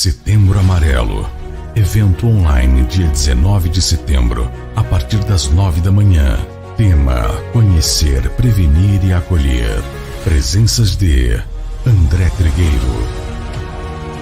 [0.00, 1.28] Setembro Amarelo.
[1.74, 6.38] Evento online dia 19 de setembro, a partir das 9 da manhã.
[6.76, 9.82] Tema: Conhecer, Prevenir e Acolher.
[10.22, 11.42] Presenças de
[11.84, 13.08] André Trigueiro,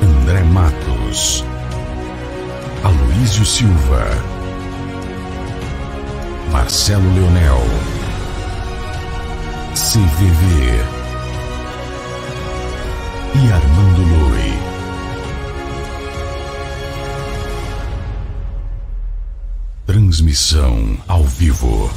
[0.03, 1.45] André Matos,
[2.83, 4.07] Aloísio Silva,
[6.51, 7.61] Marcelo Leonel,
[9.75, 10.81] CVV
[13.35, 14.56] e Armando Lui.
[19.97, 21.91] Transmissão ao vivo.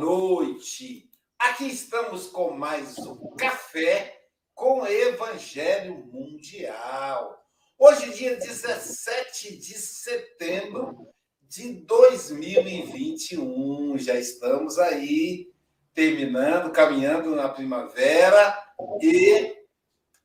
[0.00, 1.08] Noite.
[1.38, 4.18] Aqui estamos com mais um café
[4.54, 7.44] com Evangelho Mundial.
[7.78, 11.06] Hoje, dia 17 de setembro
[11.42, 13.98] de 2021.
[13.98, 15.52] Já estamos aí
[15.92, 18.58] terminando, caminhando na primavera
[19.02, 19.54] e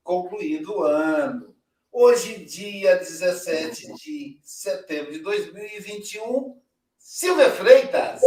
[0.01, 1.53] concluindo o ano.
[1.91, 6.61] Hoje, dia 17 de setembro de 2021,
[6.97, 8.21] Silvia Freitas.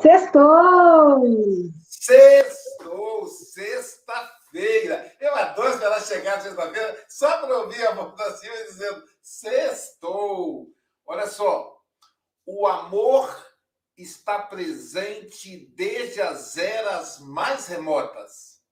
[0.00, 1.22] Sextou!
[1.84, 5.14] Sextou, sexta-feira.
[5.20, 10.68] Eu adoro ela chegar sexta-feira só para ouvir a voz da Silvia dizendo sextou.
[11.04, 11.78] Olha só,
[12.46, 13.46] o amor
[13.94, 18.62] está presente desde as eras mais remotas.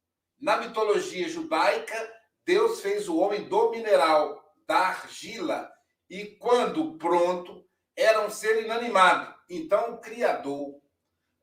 [0.40, 2.12] Na mitologia judaica,
[2.46, 5.70] Deus fez o homem do mineral, da argila,
[6.08, 7.62] e quando pronto,
[7.94, 9.34] era um ser inanimado.
[9.50, 10.80] Então o Criador,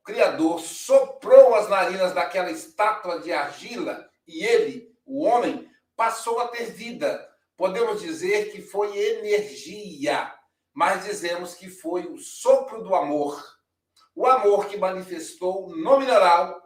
[0.06, 6.70] Criador soprou as narinas daquela estátua de argila e ele, o homem, passou a ter
[6.70, 7.28] vida.
[7.56, 10.32] Podemos dizer que foi energia,
[10.72, 13.44] mas dizemos que foi o sopro do amor.
[14.14, 16.62] O amor que manifestou no mineral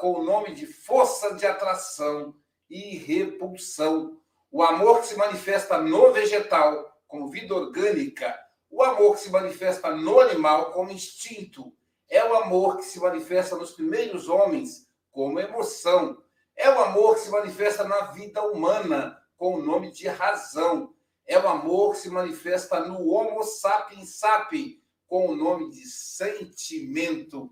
[0.00, 2.34] com o nome de força de atração
[2.70, 4.18] e repulsão.
[4.50, 8.34] O amor que se manifesta no vegetal, como vida orgânica.
[8.70, 11.70] O amor que se manifesta no animal, como instinto.
[12.12, 16.22] É o amor que se manifesta nos primeiros homens, como emoção.
[16.54, 20.92] É o amor que se manifesta na vida humana, com o nome de razão.
[21.26, 24.74] É o amor que se manifesta no Homo sapiens sapiens,
[25.06, 27.50] com o nome de sentimento.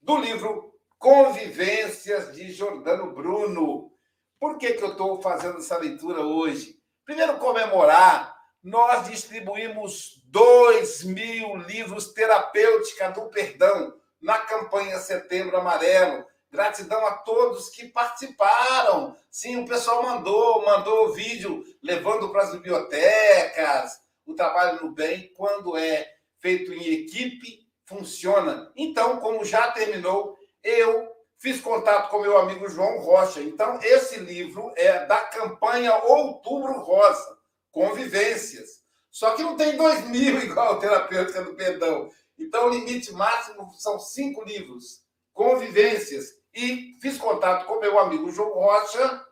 [0.00, 3.92] Do livro Convivências de Jordano Bruno,
[4.40, 6.76] por que, que eu estou fazendo essa leitura hoje?
[7.04, 8.31] Primeiro, comemorar.
[8.62, 16.24] Nós distribuímos 2 mil livros terapêutica do perdão na campanha Setembro Amarelo.
[16.48, 19.16] Gratidão a todos que participaram.
[19.30, 24.00] Sim, o pessoal mandou, mandou o vídeo levando para as bibliotecas.
[24.24, 26.08] O trabalho no bem, quando é
[26.38, 28.70] feito em equipe, funciona.
[28.76, 31.12] Então, como já terminou, eu
[31.42, 33.40] Fiz contato com meu amigo João Rocha.
[33.40, 37.36] Então, esse livro é da campanha Outubro Rosa,
[37.72, 38.82] Convivências.
[39.10, 42.08] Só que não tem dois mil igual a Terapêutica do Perdão.
[42.38, 45.02] Então, o limite máximo são cinco livros,
[45.32, 46.26] Convivências.
[46.54, 49.26] E fiz contato com meu amigo João Rocha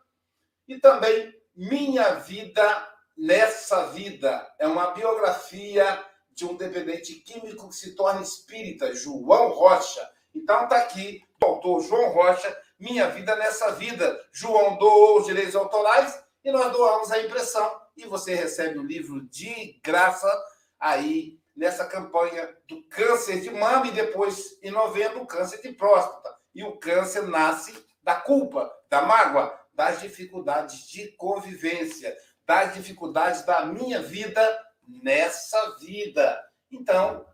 [0.67, 4.51] e também Minha Vida Nessa Vida.
[4.59, 6.03] É uma biografia
[6.33, 10.09] de um dependente químico que se torna espírita, João Rocha.
[10.35, 14.19] Então, está aqui o autor João Rocha, Minha Vida Nessa Vida.
[14.33, 17.80] João doou os direitos autorais e nós doamos a impressão.
[17.97, 20.31] E você recebe o livro de graça
[20.79, 26.35] aí nessa campanha do câncer de mama e depois, em novembro, o câncer de próstata.
[26.55, 27.73] E o câncer nasce
[28.03, 32.17] da culpa, da mágoa, das dificuldades de convivência,
[32.47, 34.43] das dificuldades da minha vida
[34.87, 36.43] nessa vida.
[36.71, 37.27] Então,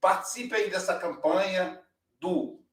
[0.00, 1.80] participe aí dessa campanha
[2.20, 2.65] do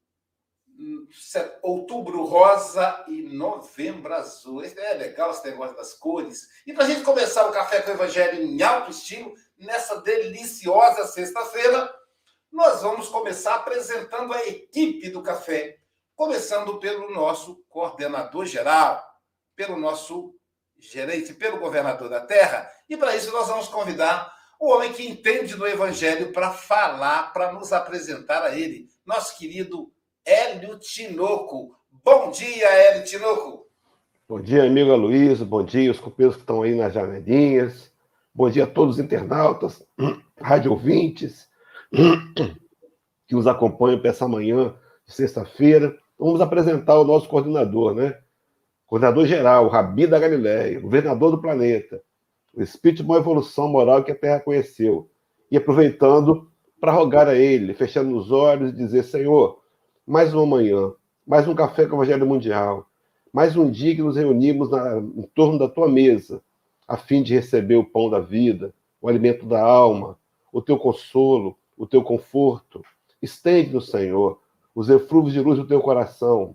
[1.62, 4.62] outubro rosa e novembro azul.
[4.62, 6.48] É legal esse negócio das cores.
[6.66, 11.06] E para a gente começar o Café com o Evangelho em alto estilo, nessa deliciosa
[11.06, 11.92] sexta-feira,
[12.50, 15.78] nós vamos começar apresentando a equipe do café.
[16.14, 19.04] começando pelo nosso coordenador geral,
[19.56, 20.34] pelo nosso
[20.78, 22.70] gerente, pelo governador da terra.
[22.88, 27.52] E para isso nós vamos convidar o homem que entende do evangelho para falar, para
[27.52, 29.92] nos apresentar a ele, nosso querido
[30.26, 31.76] Hélio Tinoco.
[32.02, 33.66] Bom dia, Hélio Tinoco.
[34.26, 35.42] Bom dia, amigo Luiz.
[35.42, 37.92] Bom dia, os companheiros que estão aí nas janelinhas.
[38.34, 39.86] Bom dia a todos os internautas,
[40.40, 41.46] rádio ouvintes
[43.28, 44.74] que nos acompanham para essa manhã
[45.06, 45.94] de sexta-feira.
[46.18, 48.18] Vamos apresentar o nosso coordenador, né?
[48.86, 52.00] Coordenador geral, Rabi da Galileia, governador do planeta,
[52.54, 55.10] o espírito de boa evolução moral que a Terra conheceu.
[55.50, 56.50] E aproveitando
[56.80, 59.62] para rogar a ele, fechando os olhos e dizer: Senhor,
[60.06, 60.92] mais uma manhã,
[61.26, 62.86] mais um café com o Evangelho Mundial,
[63.32, 66.42] mais um dia que nos reunimos na, em torno da tua mesa,
[66.86, 70.18] a fim de receber o pão da vida, o alimento da alma,
[70.52, 72.84] o teu consolo, o teu conforto.
[73.22, 74.38] Estende-nos, Senhor,
[74.74, 76.54] os eflúvios de luz do teu coração.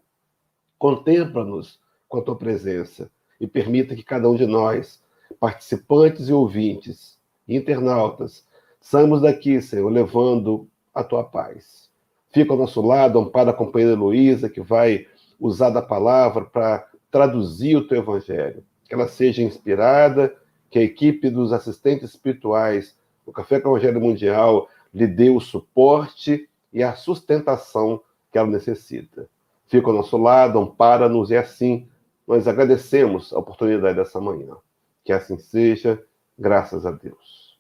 [0.78, 3.10] Contempla-nos com a tua presença
[3.42, 5.02] e permita que cada um de nós,
[5.40, 7.18] participantes e ouvintes,
[7.48, 8.46] internautas,
[8.80, 11.89] saímos daqui, Senhor, levando a tua paz.
[12.32, 15.08] Fica ao nosso lado, ampara a companheira Luísa, que vai
[15.40, 18.64] usar da palavra para traduzir o teu evangelho.
[18.88, 20.36] Que ela seja inspirada,
[20.70, 25.40] que a equipe dos assistentes espirituais do Café com o Evangelho Mundial lhe dê o
[25.40, 28.02] suporte e a sustentação
[28.32, 29.28] que ela necessita.
[29.68, 31.88] Fica ao nosso lado, ampara-nos e assim
[32.28, 34.56] nós agradecemos a oportunidade dessa manhã.
[35.04, 36.04] Que assim seja,
[36.38, 37.58] graças a Deus.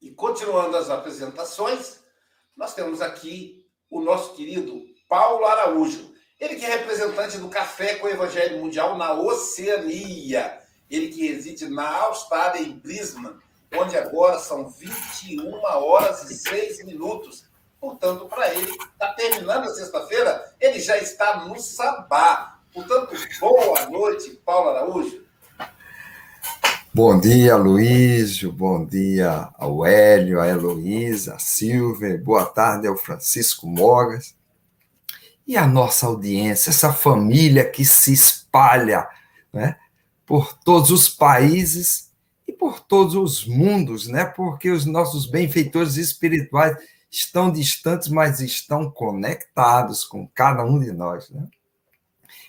[0.00, 1.98] E continuando as apresentações,
[2.56, 6.14] nós temos aqui o nosso querido Paulo Araújo.
[6.38, 10.60] Ele que é representante do Café com o Evangelho Mundial na Oceania.
[10.88, 13.36] Ele que reside na Austrália, em Brisbane,
[13.74, 17.44] onde agora são 21 horas e 6 minutos.
[17.80, 22.60] Portanto, para ele, está terminando a sexta-feira, ele já está no sabá.
[22.72, 25.21] Portanto, boa noite, Paulo Araújo.
[26.94, 28.52] Bom dia, Luísio.
[28.52, 32.18] Bom dia ao Hélio, a Heloísa, a.
[32.18, 34.36] Boa tarde ao Francisco Mogas.
[35.46, 39.08] E a nossa audiência, essa família que se espalha
[39.50, 39.78] né,
[40.26, 42.10] por todos os países
[42.46, 44.26] e por todos os mundos, né?
[44.26, 46.76] Porque os nossos benfeitores espirituais
[47.10, 51.48] estão distantes, mas estão conectados com cada um de nós, né?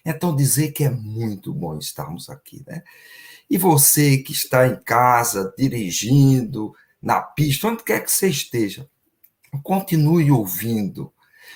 [0.06, 2.84] Então dizer que é muito bom estarmos aqui, né?
[3.54, 8.90] E você que está em casa, dirigindo, na pista, onde quer que você esteja,
[9.62, 11.14] continue ouvindo,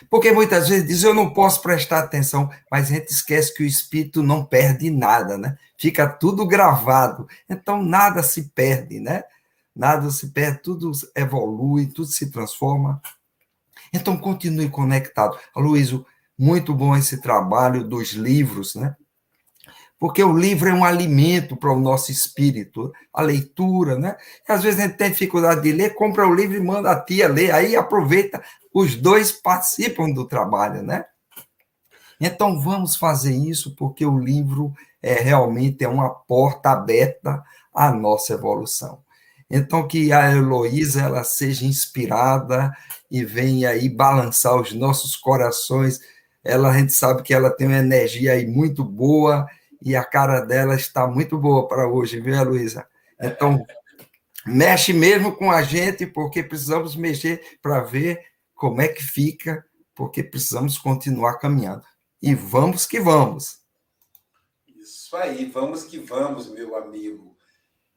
[0.07, 3.65] porque muitas vezes diz, eu não posso prestar atenção, mas a gente esquece que o
[3.65, 5.57] espírito não perde nada, né?
[5.75, 7.27] Fica tudo gravado.
[7.49, 9.23] Então nada se perde, né?
[9.75, 13.01] Nada se perde, tudo evolui, tudo se transforma.
[13.91, 15.35] Então continue conectado.
[15.55, 16.05] Luísio,
[16.37, 18.95] muito bom esse trabalho dos livros, né?
[19.99, 24.15] Porque o livro é um alimento para o nosso espírito, a leitura, né?
[24.47, 26.99] E às vezes a gente tem dificuldade de ler, compra o livro e manda a
[26.99, 31.05] tia ler, aí aproveita, os dois participam do trabalho, né?
[32.19, 37.43] Então vamos fazer isso porque o livro é realmente é uma porta aberta
[37.73, 38.99] à nossa evolução.
[39.49, 42.75] Então que a Heloísa ela seja inspirada
[43.09, 45.99] e venha aí balançar os nossos corações.
[46.43, 49.47] Ela a gente sabe que ela tem uma energia aí muito boa
[49.81, 52.87] e a cara dela está muito boa para hoje, viu, Luísa?
[53.19, 53.65] Então,
[54.45, 60.23] mexe mesmo com a gente, porque precisamos mexer para ver como é que fica, porque
[60.23, 61.83] precisamos continuar caminhando.
[62.21, 63.59] E vamos que vamos.
[64.67, 67.37] Isso aí, vamos que vamos, meu amigo.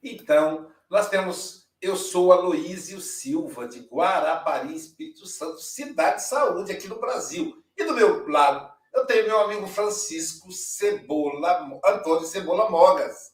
[0.03, 1.61] Então, nós temos.
[1.81, 7.65] Eu sou Aloísio Silva, de Guarapari, Espírito Santo, cidade de saúde aqui no Brasil.
[7.75, 13.33] E do meu lado, eu tenho meu amigo Francisco Cebola, Antônio Cebola Mogas.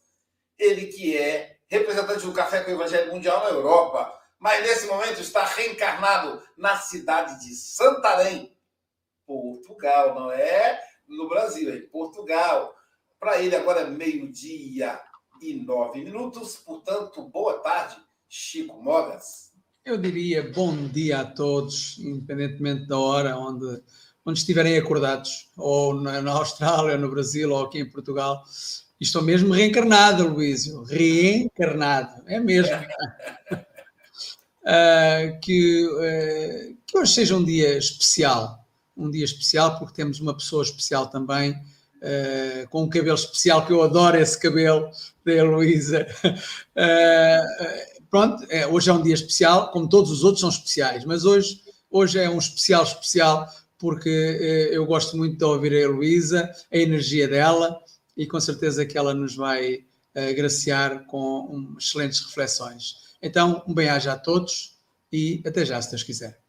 [0.58, 5.20] Ele que é representante do Café com o Evangelho Mundial na Europa, mas nesse momento
[5.20, 8.56] está reencarnado na cidade de Santarém,
[9.26, 12.74] Portugal, não é no Brasil, em Portugal.
[13.18, 15.00] Para ele agora é meio-dia
[15.40, 17.96] e nove minutos, portanto, boa tarde,
[18.28, 19.52] Chico Mogas.
[19.84, 23.82] Eu diria bom dia a todos, independentemente da hora onde
[24.26, 28.42] onde estiverem acordados, ou na, na Austrália, ou no Brasil, ou aqui em Portugal.
[29.00, 32.74] E estou mesmo reencarnado, Luísio, reencarnado, é mesmo.
[34.64, 38.66] uh, que, uh, que hoje seja um dia especial,
[38.96, 43.72] um dia especial porque temos uma pessoa especial também, uh, com um cabelo especial, que
[43.72, 44.90] eu adoro esse cabelo
[45.24, 46.04] da Heloísa,
[48.10, 51.60] pronto, é, hoje é um dia especial, como todos os outros são especiais, mas hoje,
[51.90, 53.46] hoje é um especial especial
[53.78, 57.78] porque eh, eu gosto muito de ouvir a Heloísa, a energia dela,
[58.16, 63.16] e com certeza que ela nos vai eh, agraciar com excelentes reflexões.
[63.22, 64.78] Então, um bem-aja a todos
[65.12, 66.40] e até já, se Deus quiser.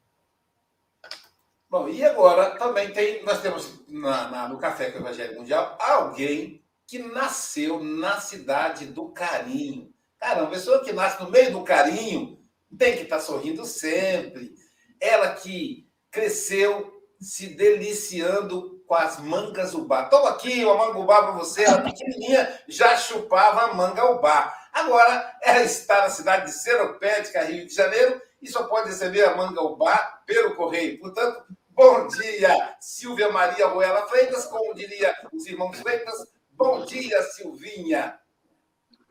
[1.69, 5.77] Bom, e agora também tem, nós temos na, na, no Café com o Evangelho Mundial
[5.81, 9.93] alguém que nasceu na cidade do carinho.
[10.17, 12.41] Caramba, pessoa que nasce no meio do carinho
[12.77, 14.55] tem que estar sorrindo sempre.
[14.99, 20.05] Ela que cresceu se deliciando com as mangas ubá.
[20.05, 21.63] Toma aqui uma manga ubá para você.
[21.63, 24.53] Ela pequenininha já chupava a manga ubá.
[24.71, 29.35] Agora, ela está na cidade de Seropédica, Rio de Janeiro, e só pode receber a
[29.35, 30.99] manga ubá pelo correio.
[30.99, 36.15] Portanto, bom dia, Silvia Maria Roela Freitas, como diria os irmãos Freitas.
[36.51, 38.19] Bom dia, Silvinha.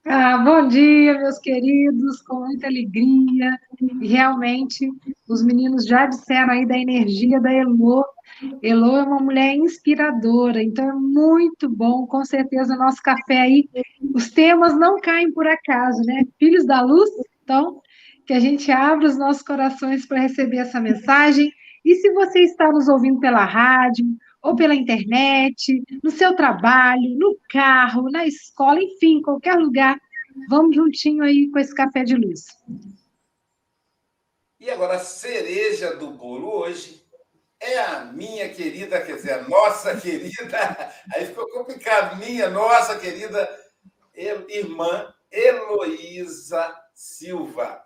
[0.08, 3.58] Ah, bom dia, meus queridos, com muita alegria.
[4.00, 4.88] Realmente,
[5.28, 8.04] os meninos já disseram aí da energia da Elo.
[8.62, 13.68] Elo é uma mulher inspiradora, então é muito bom, com certeza, o nosso café aí.
[14.14, 16.22] Os temas não caem por acaso, né?
[16.38, 17.10] Filhos da luz,
[17.42, 17.82] então,
[18.24, 21.50] que a gente abra os nossos corações para receber essa mensagem.
[21.84, 24.06] E se você está nos ouvindo pela rádio,
[24.42, 29.98] ou pela internet, no seu trabalho, no carro, na escola, enfim, qualquer lugar.
[30.48, 32.44] Vamos juntinho aí com esse café de luz.
[34.60, 37.02] E agora, a cereja do bolo hoje
[37.60, 40.58] é a minha querida, quer dizer, a nossa querida,
[41.14, 43.48] aí ficou complicado, minha, nossa querida
[44.48, 47.82] irmã Heloísa Silva.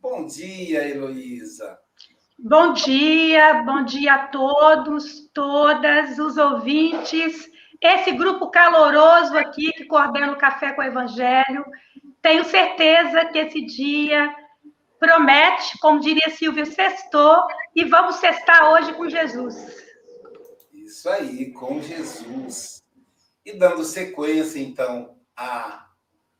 [0.00, 1.78] Bom dia, Heloísa.
[2.40, 10.30] Bom dia, bom dia a todos, todas, os ouvintes, esse grupo caloroso aqui que coordena
[10.30, 11.64] o Café com o Evangelho.
[12.22, 14.32] Tenho certeza que esse dia
[15.00, 19.56] promete, como diria Silvio, sextou, e vamos sextar hoje com Jesus.
[20.72, 22.84] Isso aí, com Jesus.
[23.44, 25.16] E dando sequência, então,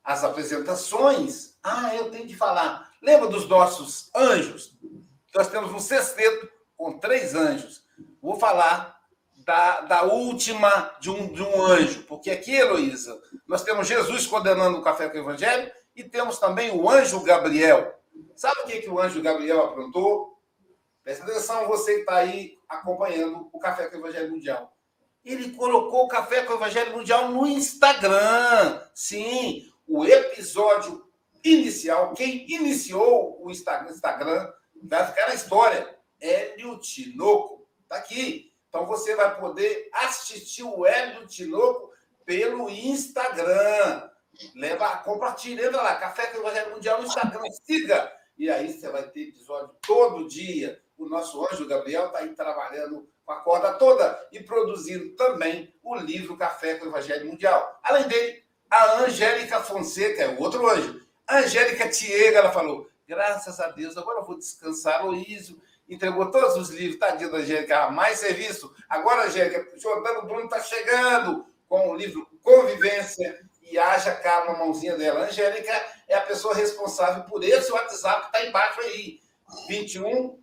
[0.05, 2.89] às apresentações, ah, eu tenho de falar.
[3.03, 4.79] Lembra dos nossos anjos?
[5.35, 7.85] Nós temos um sexteto com três anjos.
[8.21, 8.99] Vou falar
[9.39, 14.79] da, da última de um, de um anjo, porque aqui, Heloísa, nós temos Jesus condenando
[14.79, 17.99] o café com o Evangelho e temos também o anjo Gabriel.
[18.37, 20.39] Sabe o que, que o anjo Gabriel aprontou?
[21.03, 24.71] Presta atenção, você que está aí acompanhando o Café com o Evangelho Mundial.
[25.25, 28.83] Ele colocou o Café com o Evangelho Mundial no Instagram.
[28.95, 31.05] Sim, o episódio
[31.43, 35.99] inicial, quem iniciou o Instagram vai ficar na história.
[36.21, 37.69] Hélio Tinoco.
[37.83, 38.53] Está aqui.
[38.69, 41.93] Então você vai poder assistir o Hélio Tinoco
[42.25, 44.11] pelo Instagram.
[44.55, 48.13] Leva, compartilha, entra lá, Café com Evangelho Mundial no Instagram, siga.
[48.37, 50.81] E aí você vai ter episódio todo dia.
[50.97, 55.97] O nosso anjo Gabriel está aí trabalhando com a corda toda e produzindo também o
[55.97, 57.81] livro Café com Evangelho Mundial.
[57.83, 61.01] Além dele, a Angélica Fonseca, é o outro anjo.
[61.29, 65.07] Angélica Tiega, ela falou: Graças a Deus, agora eu vou descansar.
[65.07, 68.71] Luísio entregou todos os livros, tadinha da Angélica, mais serviço.
[68.87, 75.25] Agora, Angélica, Jordano Bruno está chegando com o livro Convivência e haja calma, mãozinha dela.
[75.25, 75.73] Angélica
[76.07, 79.21] é a pessoa responsável por esse WhatsApp que está embaixo aí.
[79.67, 80.39] 21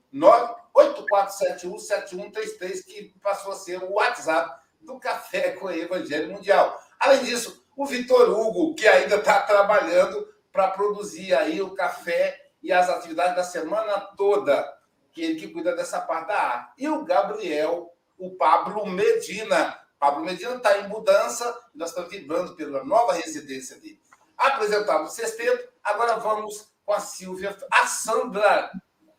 [0.74, 6.82] 8471 7133, que passou a ser o WhatsApp do Café com o Evangelho Mundial.
[7.00, 12.72] Além disso, o Vitor Hugo, que ainda está trabalhando para produzir aí o café e
[12.72, 14.76] as atividades da semana toda,
[15.14, 16.74] que ele que cuida dessa parte da arte.
[16.80, 19.80] E o Gabriel, o Pablo Medina.
[20.00, 24.02] Pablo Medina está em mudança, nós estamos vibrando pela nova residência dele.
[24.36, 28.72] Apresentado o sexteto, agora vamos com a Silvia, a Sandra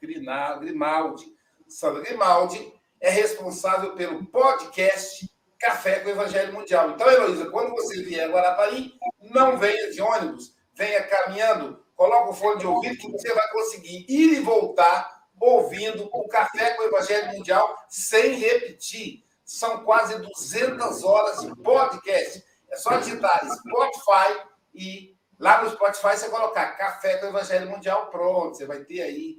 [0.03, 1.33] Grimaldi.
[1.69, 6.91] Sandra Grimaldi é responsável pelo podcast Café com o Evangelho Mundial.
[6.91, 12.35] Então, Heloísa, quando você vier a Guarapari, não venha de ônibus, venha caminhando, coloca o
[12.35, 16.87] fone de ouvido que você vai conseguir ir e voltar ouvindo o Café com o
[16.87, 19.25] Evangelho Mundial sem repetir.
[19.45, 22.45] São quase 200 horas de podcast.
[22.71, 24.41] É só digitar Spotify
[24.75, 28.57] e lá no Spotify você colocar Café com o Evangelho Mundial, pronto.
[28.57, 29.38] Você vai ter aí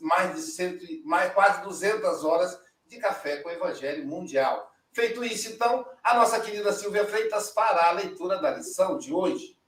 [0.00, 4.70] mais de cento, mais quase 200 horas de Café com o Evangelho Mundial.
[4.92, 9.58] Feito isso, então, a nossa querida Silvia Freitas fará a leitura da lição de hoje.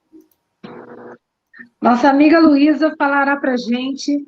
[1.81, 4.27] Nossa amiga Luísa falará para gente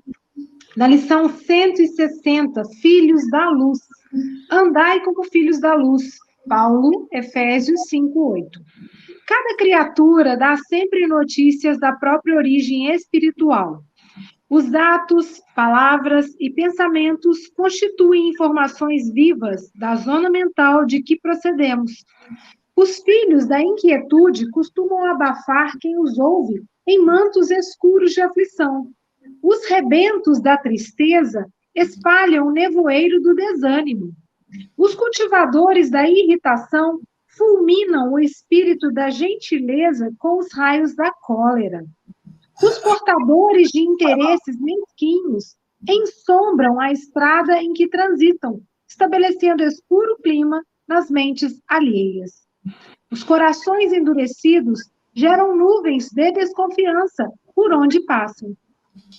[0.76, 3.80] na lição 160, Filhos da Luz.
[4.50, 6.04] Andai como filhos da luz.
[6.48, 8.60] Paulo, Efésios 5:8.
[9.26, 13.82] Cada criatura dá sempre notícias da própria origem espiritual.
[14.48, 21.92] Os atos, palavras e pensamentos constituem informações vivas da zona mental de que procedemos.
[22.74, 28.90] Os filhos da inquietude costumam abafar quem os ouve em mantos escuros de aflição.
[29.42, 34.14] Os rebentos da tristeza espalham o nevoeiro do desânimo.
[34.74, 41.84] Os cultivadores da irritação fulminam o espírito da gentileza com os raios da cólera.
[42.62, 51.10] Os portadores de interesses mesquinhos ensombram a estrada em que transitam, estabelecendo escuro clima nas
[51.10, 52.48] mentes alheias.
[53.10, 58.56] Os corações endurecidos geram nuvens de desconfiança por onde passam.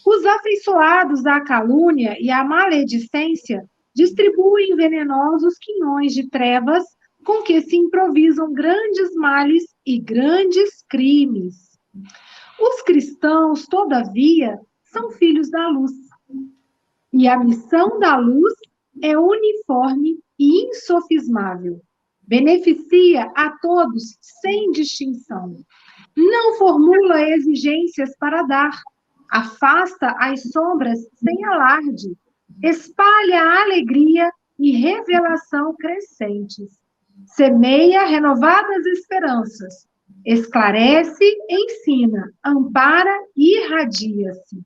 [0.05, 3.61] Os afeiçoados à calúnia e à maledicência
[3.93, 6.85] distribuem venenosos quinhões de trevas
[7.25, 11.77] com que se improvisam grandes males e grandes crimes.
[12.57, 15.91] Os cristãos, todavia, são filhos da luz.
[17.11, 18.53] E a missão da luz
[19.03, 21.81] é uniforme e insofismável.
[22.21, 25.57] Beneficia a todos sem distinção.
[26.19, 28.81] Não formula exigências para dar.
[29.31, 32.17] Afasta as sombras sem alarde.
[32.61, 36.79] Espalha a alegria e revelação crescentes.
[37.25, 39.89] Semeia renovadas esperanças
[40.25, 44.61] esclarece, ensina, ampara e irradia-se.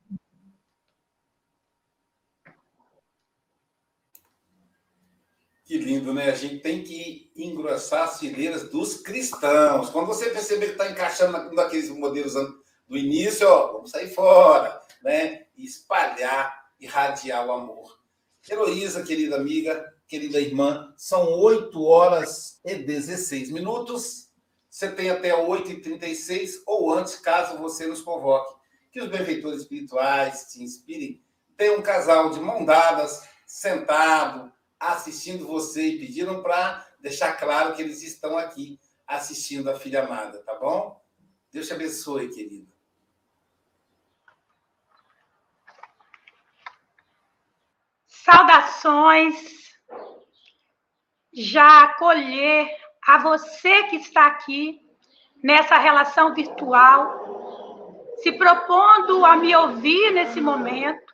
[5.74, 6.30] Que lindo, né?
[6.30, 9.89] A gente tem que engrossar as fileiras dos cristãos.
[9.89, 12.36] Quando você perceber que está encaixando daqueles modelos
[12.88, 15.48] do início, ó, vamos sair fora, né?
[15.58, 17.98] E espalhar, irradiar o amor.
[18.48, 24.30] Heloísa, querida amiga, querida irmã, são 8 horas e 16 minutos.
[24.70, 28.53] Você tem até 8h36 ou antes, caso você nos convoque.
[28.92, 31.20] Que os benfeitores espirituais te inspirem.
[31.58, 34.52] Tem um casal de mão dadas, sentado,
[34.92, 40.39] assistindo você e pediram para deixar claro que eles estão aqui assistindo a filha amada,
[40.43, 41.02] tá bom?
[41.52, 42.72] Deus te abençoe, querida.
[48.08, 49.63] Saudações.
[51.34, 52.69] Já acolher
[53.06, 54.80] a você que está aqui
[55.43, 61.12] nessa relação virtual, se propondo a me ouvir nesse momento.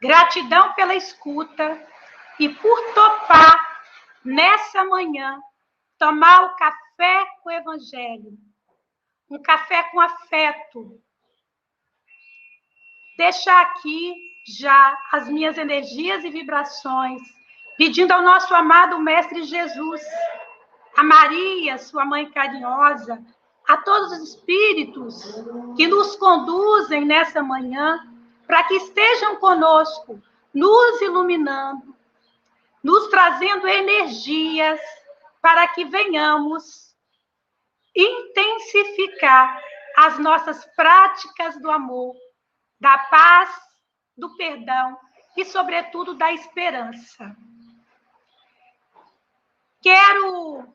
[0.00, 1.89] Gratidão pela escuta
[2.40, 3.82] e por topar
[4.24, 5.38] nessa manhã
[5.98, 8.32] tomar o café com o evangelho,
[9.28, 10.98] um café com afeto.
[13.18, 14.14] Deixar aqui
[14.58, 17.20] já as minhas energias e vibrações,
[17.76, 20.00] pedindo ao nosso amado mestre Jesus
[20.96, 23.22] a Maria, sua mãe carinhosa,
[23.68, 25.22] a todos os espíritos
[25.76, 28.00] que nos conduzem nessa manhã,
[28.46, 30.20] para que estejam conosco,
[30.52, 31.89] nos iluminando,
[32.82, 34.80] nos trazendo energias
[35.40, 36.94] para que venhamos
[37.94, 39.62] intensificar
[39.96, 42.14] as nossas práticas do amor,
[42.80, 43.50] da paz,
[44.16, 44.98] do perdão
[45.36, 47.36] e, sobretudo, da esperança.
[49.82, 50.66] Quero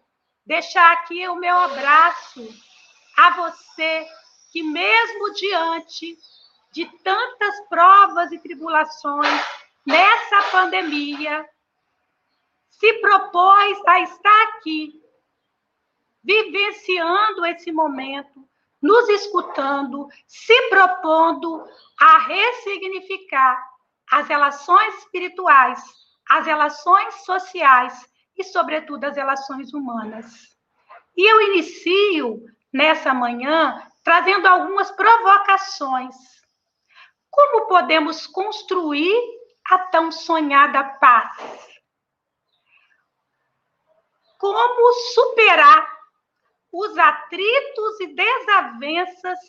[0.46, 2.48] deixar aqui o meu abraço
[3.18, 4.08] a você
[4.52, 6.18] que, mesmo diante
[6.72, 9.44] de tantas provas e tribulações
[9.86, 11.48] nessa pandemia,
[12.80, 15.02] se propôs a estar aqui,
[16.24, 18.48] vivenciando esse momento,
[18.82, 21.64] nos escutando, se propondo
[22.00, 23.64] a ressignificar
[24.12, 25.82] as relações espirituais,
[26.30, 28.06] as relações sociais
[28.38, 30.56] e, sobretudo, as relações humanas.
[31.16, 36.16] E eu inicio nessa manhã trazendo algumas provocações.
[37.32, 39.16] Como podemos construir
[39.70, 41.75] a tão sonhada paz?
[44.38, 45.96] Como superar
[46.72, 49.40] os atritos e desavenças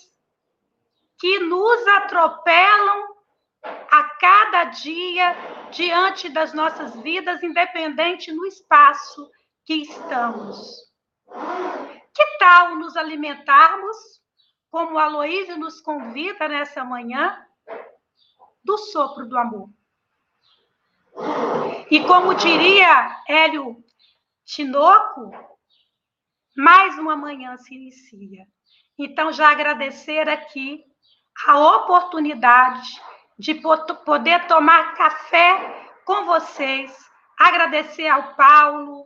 [1.18, 3.16] que nos atropelam
[3.90, 5.35] a cada dia
[5.70, 9.31] diante das nossas vidas, independente no espaço
[9.64, 10.87] que estamos.
[12.14, 13.96] Que tal nos alimentarmos,
[14.70, 17.44] como Aloísio nos convida nessa manhã,
[18.62, 19.68] do sopro do amor?
[21.90, 23.83] E como diria Hélio
[24.47, 25.33] Tinoco,
[26.57, 28.47] mais uma manhã se inicia.
[28.97, 30.85] Então, já agradecer aqui
[31.49, 32.89] a oportunidade
[33.37, 33.61] de
[34.05, 36.97] poder tomar café com vocês,
[37.37, 39.05] agradecer ao Paulo,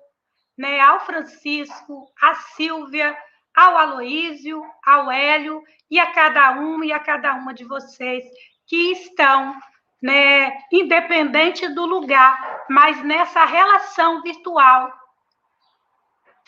[0.59, 3.17] né, ao Francisco, à Silvia,
[3.57, 8.25] ao Aloísio, ao Hélio e a cada um e a cada uma de vocês
[8.67, 9.59] que estão,
[10.03, 15.00] né, independente do lugar, mas nessa relação virtual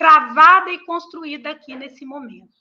[0.03, 2.53] travada e construída aqui nesse momento.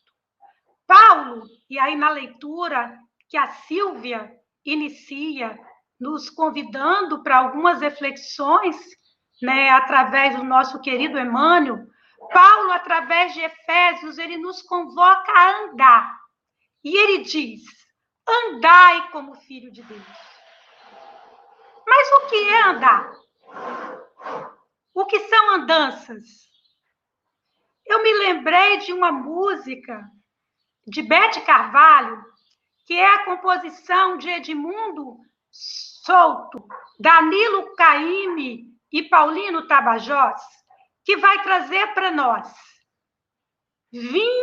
[0.85, 2.95] Paulo, e aí na leitura
[3.27, 4.31] que a Silvia
[4.63, 5.59] inicia,
[5.99, 8.77] nos convidando para algumas reflexões,
[9.41, 11.87] né, através do nosso querido Emmanuel,
[12.31, 16.15] Paulo, através de Efésios, ele nos convoca a andar.
[16.83, 17.63] E ele diz:
[18.27, 20.05] andai como filho de Deus.
[21.87, 23.11] Mas o que é andar?
[24.93, 26.50] O que são andanças?
[27.91, 30.09] Eu me lembrei de uma música
[30.87, 32.23] de Bete Carvalho,
[32.85, 35.17] que é a composição de Edmundo
[35.51, 36.65] Souto,
[36.97, 40.41] Danilo Caime e Paulino Tabajós,
[41.03, 42.49] que vai trazer para nós.
[43.91, 44.41] Vim,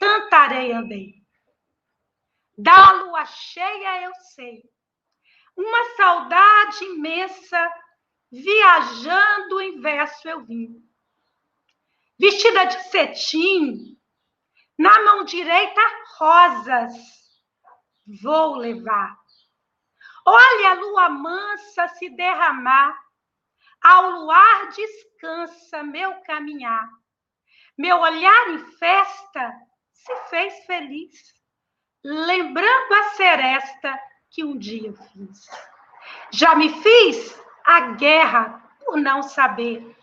[0.00, 1.14] tanta areia andei.
[2.58, 4.64] Da lua cheia eu sei.
[5.56, 7.72] Uma saudade imensa,
[8.32, 10.83] viajando em verso eu vim.
[12.18, 13.98] Vestida de cetim,
[14.78, 15.80] na mão direita
[16.18, 16.92] rosas,
[18.22, 19.16] vou levar.
[20.26, 22.96] Olha a lua mansa se derramar,
[23.82, 26.88] ao luar descansa meu caminhar.
[27.76, 29.52] Meu olhar em festa
[29.92, 31.34] se fez feliz
[32.04, 33.98] lembrando a seresta
[34.30, 35.46] que um dia fiz.
[36.30, 39.96] Já me fiz a guerra por não saber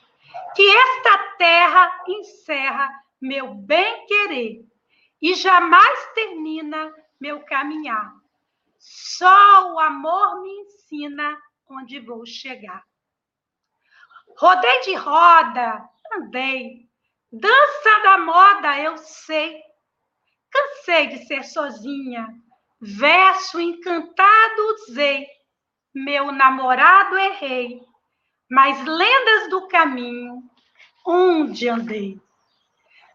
[0.56, 4.66] que esta terra encerra meu bem-querer
[5.22, 8.14] e jamais termina meu caminhar.
[8.80, 11.38] Só o amor me ensina
[11.70, 12.84] onde vou chegar.
[14.38, 16.90] Rodei de roda, andei,
[17.32, 19.62] dança da moda eu sei,
[20.52, 22.28] Cansei de ser sozinha,
[22.82, 25.26] verso encantado usei,
[25.94, 27.82] meu namorado errei,
[28.52, 30.44] mas lendas do caminho
[31.08, 32.22] onde andei.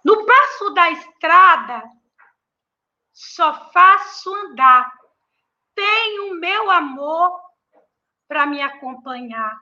[0.03, 1.83] No passo da estrada,
[3.13, 4.91] só faço andar,
[5.75, 7.39] tenho meu amor
[8.27, 9.61] para me acompanhar.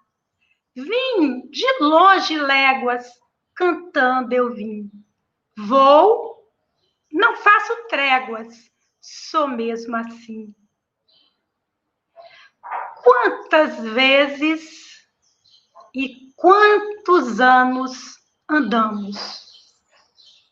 [0.77, 3.11] Vim de longe léguas,
[3.57, 4.89] cantando eu vim.
[5.57, 6.35] Vou
[7.11, 10.55] não faço tréguas, sou mesmo assim.
[13.03, 14.94] Quantas vezes
[15.95, 18.19] e quantos anos
[18.51, 19.45] andamos?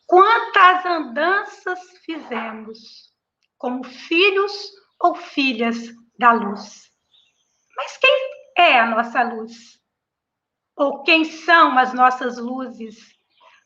[0.07, 3.11] Quantas andanças fizemos
[3.57, 6.89] como filhos ou filhas da luz?
[7.75, 9.77] Mas quem é a nossa luz?
[10.77, 13.13] Ou quem são as nossas luzes?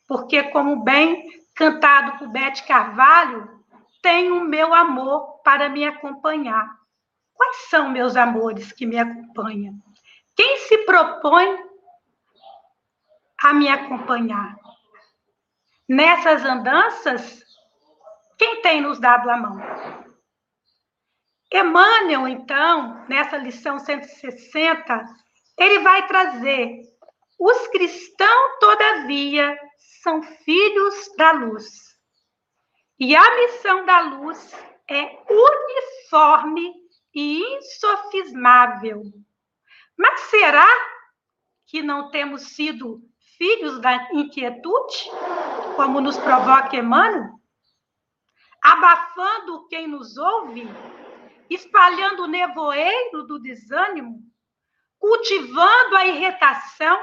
[0.06, 3.62] Porque, como bem cantado por Bete Carvalho,
[4.02, 6.76] tenho o meu amor para me acompanhar.
[7.34, 9.74] Quais são meus amores que me acompanham?
[10.34, 11.67] Quem se propõe
[13.40, 14.56] a me acompanhar?
[15.88, 17.42] Nessas andanças,
[18.36, 19.58] quem tem nos dado a mão?
[21.52, 25.04] Emmanuel, então, nessa lição 160,
[25.58, 26.82] ele vai trazer
[27.38, 29.56] os cristãos, todavia,
[30.02, 31.96] são filhos da luz.
[32.98, 34.52] E a missão da luz
[34.90, 36.74] é uniforme
[37.14, 39.02] e insofismável.
[39.96, 40.68] Mas será
[41.66, 43.00] que não temos sido
[43.38, 45.10] filhos da inquietude,
[45.76, 47.38] como nos provoca Emmanuel?
[48.62, 50.68] Abafando quem nos ouve,
[51.48, 54.20] espalhando o nevoeiro do desânimo,
[54.98, 56.98] cultivando a irritação,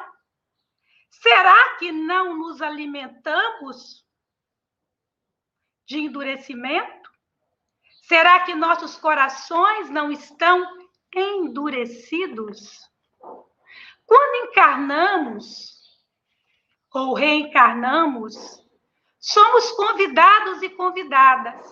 [1.22, 4.06] Será que não nos alimentamos
[5.88, 7.10] de endurecimento?
[8.04, 10.64] Será que nossos corações não estão
[11.16, 12.80] endurecidos?
[14.06, 15.75] Quando encarnamos
[16.96, 18.64] ou reencarnamos,
[19.20, 21.66] somos convidados e convidadas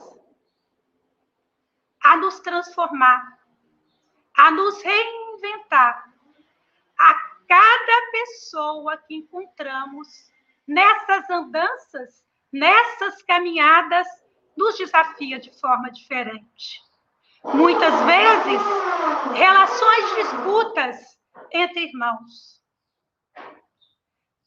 [2.04, 3.40] a nos transformar,
[4.38, 6.12] a nos reinventar,
[7.00, 7.14] a
[7.48, 10.08] cada pessoa que encontramos
[10.68, 14.08] nessas andanças, nessas caminhadas,
[14.58, 16.82] nos desafia de forma diferente.
[17.54, 18.62] Muitas vezes,
[19.34, 21.20] relações disputas
[21.52, 22.63] entre irmãos.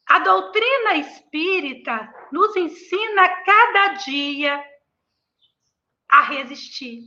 [0.07, 4.64] A doutrina espírita nos ensina cada dia
[6.09, 7.03] a resistir,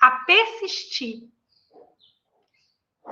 [0.00, 1.30] a persistir,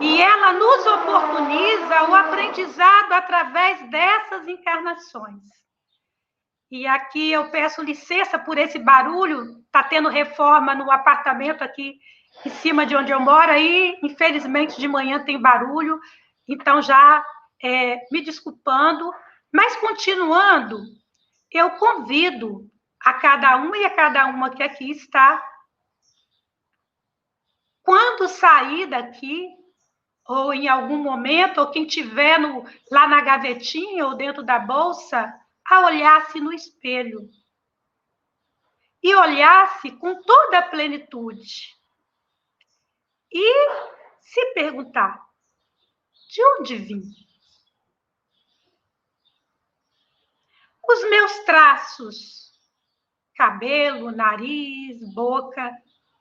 [0.00, 5.42] e ela nos oportuniza o aprendizado através dessas encarnações.
[6.70, 11.98] E aqui eu peço licença por esse barulho, está tendo reforma no apartamento aqui
[12.46, 16.00] em cima de onde eu moro, aí, infelizmente, de manhã tem barulho,
[16.46, 17.24] então já
[17.62, 19.12] é, me desculpando,
[19.52, 20.82] mas continuando,
[21.50, 22.70] eu convido
[23.00, 25.44] a cada um e a cada uma que aqui está,
[27.82, 29.48] quando sair daqui,
[30.26, 35.34] ou em algum momento, ou quem tiver no, lá na gavetinha ou dentro da bolsa,
[35.66, 37.28] a olhar-se no espelho
[39.02, 41.74] e olhasse com toda a plenitude
[43.32, 43.68] e
[44.20, 45.26] se perguntar:
[46.28, 47.02] de onde vim?
[50.92, 52.50] Os meus traços,
[53.36, 55.70] cabelo, nariz, boca,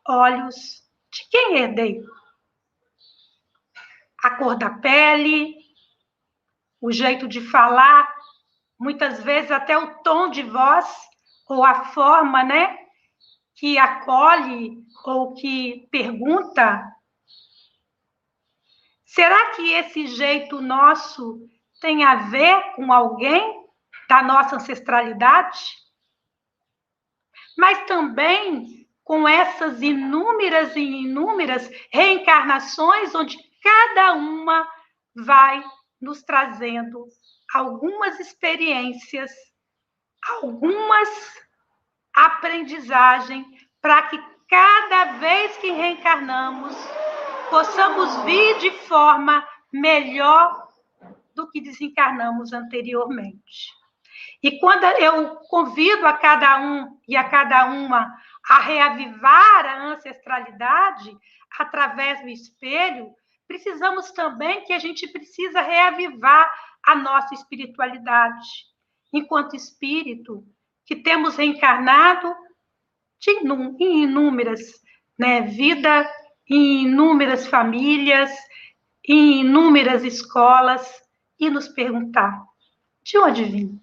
[0.08, 2.04] olhos, de quem herdei?
[4.24, 5.56] A cor da pele,
[6.80, 8.14] o jeito de falar,
[8.80, 10.88] muitas vezes até o tom de voz
[11.48, 12.78] ou a forma, né,
[13.56, 16.86] que acolhe ou que pergunta.
[19.04, 21.50] Será que esse jeito nosso
[21.82, 23.59] tem a ver com alguém
[24.10, 25.78] da nossa ancestralidade?
[27.56, 34.68] Mas também com essas inúmeras e inúmeras reencarnações, onde cada uma
[35.16, 35.64] vai
[36.02, 37.08] nos trazendo
[37.54, 39.32] algumas experiências,
[40.40, 41.10] algumas
[42.16, 43.46] aprendizagem,
[43.82, 44.18] para que
[44.48, 46.76] cada vez que reencarnamos,
[47.50, 50.68] possamos vir de forma melhor
[51.36, 53.79] do que desencarnamos anteriormente.
[54.42, 58.14] E quando eu convido a cada um e a cada uma
[58.48, 61.16] a reavivar a ancestralidade
[61.58, 63.14] através do espelho,
[63.48, 66.52] precisamos também que a gente precisa reavivar
[66.84, 68.48] a nossa espiritualidade.
[69.12, 70.44] Enquanto espírito,
[70.86, 72.34] que temos reencarnado
[73.80, 74.82] em inúmeras
[75.18, 76.08] né, vidas,
[76.50, 78.32] em inúmeras famílias,
[79.04, 81.00] em inúmeras escolas,
[81.40, 82.44] e nos perguntar:
[83.04, 83.82] de onde vim?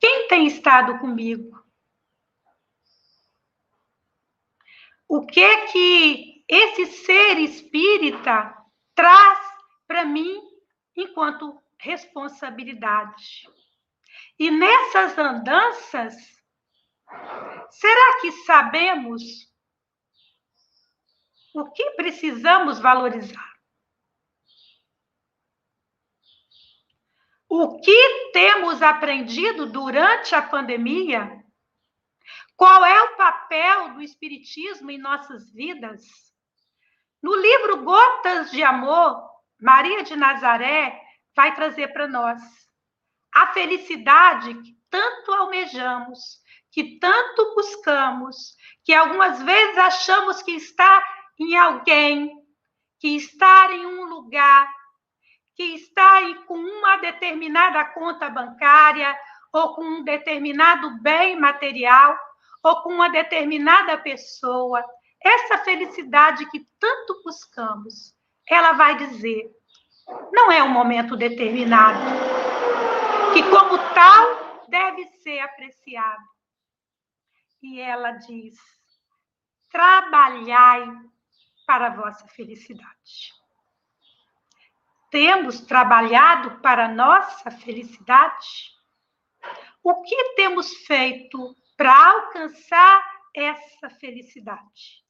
[0.00, 1.60] Quem tem estado comigo?
[5.08, 8.56] O que que esse ser espírita
[8.94, 9.40] traz
[9.88, 10.40] para mim
[10.96, 13.48] enquanto responsabilidade?
[14.38, 16.14] E nessas andanças,
[17.68, 19.22] será que sabemos
[21.52, 23.49] o que precisamos valorizar?
[27.52, 31.44] O que temos aprendido durante a pandemia?
[32.56, 36.00] Qual é o papel do Espiritismo em nossas vidas?
[37.20, 39.20] No livro Gotas de Amor,
[39.60, 40.96] Maria de Nazaré
[41.34, 42.40] vai trazer para nós
[43.34, 46.38] a felicidade que tanto almejamos,
[46.70, 51.04] que tanto buscamos, que algumas vezes achamos que está
[51.36, 52.30] em alguém,
[53.00, 54.72] que está em um lugar,
[55.60, 59.14] que está aí com uma determinada conta bancária,
[59.52, 62.18] ou com um determinado bem material,
[62.62, 64.82] ou com uma determinada pessoa,
[65.22, 68.14] essa felicidade que tanto buscamos,
[68.48, 69.54] ela vai dizer:
[70.32, 72.00] não é um momento determinado,
[73.34, 76.24] que como tal deve ser apreciado.
[77.62, 78.56] E ela diz:
[79.70, 80.90] trabalhai
[81.66, 83.39] para a vossa felicidade
[85.10, 88.72] temos trabalhado para nossa felicidade?
[89.82, 93.02] O que temos feito para alcançar
[93.34, 95.02] essa felicidade?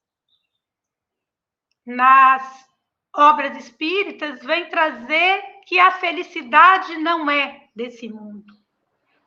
[1.84, 2.68] Nas
[3.14, 8.54] obras espíritas, vem trazer que a felicidade não é desse mundo,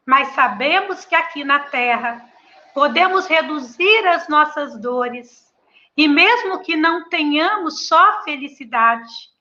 [0.05, 2.29] mas sabemos que aqui na Terra
[2.73, 5.53] podemos reduzir as nossas dores
[5.95, 9.32] e, mesmo que não tenhamos só felicidade,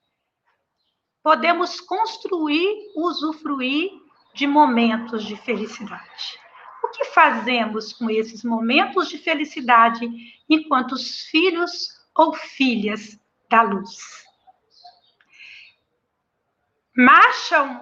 [1.23, 3.91] podemos construir, usufruir
[4.35, 6.37] de momentos de felicidade.
[6.83, 10.05] O que fazemos com esses momentos de felicidade
[10.49, 13.17] enquanto os filhos ou filhas
[13.49, 14.23] da luz?
[16.95, 17.79] Marshall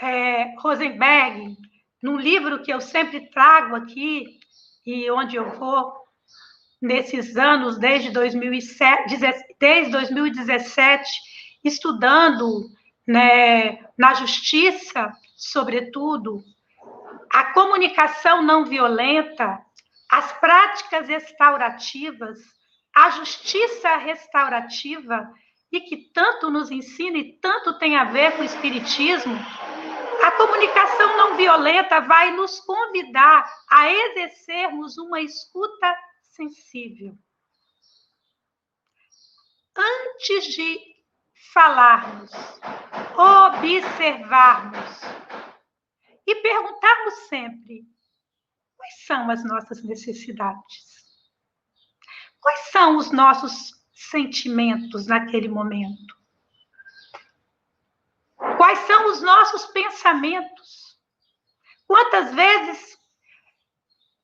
[0.00, 1.58] é, Rosenberg,
[2.00, 4.38] num livro que eu sempre trago aqui,
[4.86, 5.92] e onde eu vou
[6.80, 9.18] nesses anos, desde 2007,
[9.58, 11.10] desde 2017,
[11.64, 12.70] estudando
[13.06, 16.42] né, na justiça, sobretudo,
[17.32, 19.60] a comunicação não violenta,
[20.10, 22.38] as práticas restaurativas,
[22.94, 25.28] a justiça restaurativa,
[25.72, 29.34] e que tanto nos ensina e tanto tem a ver com o Espiritismo,
[30.22, 37.14] a comunicação não violenta vai nos convidar a exercermos uma escuta sensível.
[39.76, 40.93] Antes de
[41.52, 42.30] falarmos,
[43.16, 45.00] observarmos
[46.26, 47.84] e perguntarmos sempre:
[48.76, 50.94] quais são as nossas necessidades?
[52.40, 56.14] Quais são os nossos sentimentos naquele momento?
[58.56, 60.98] Quais são os nossos pensamentos?
[61.86, 62.98] Quantas vezes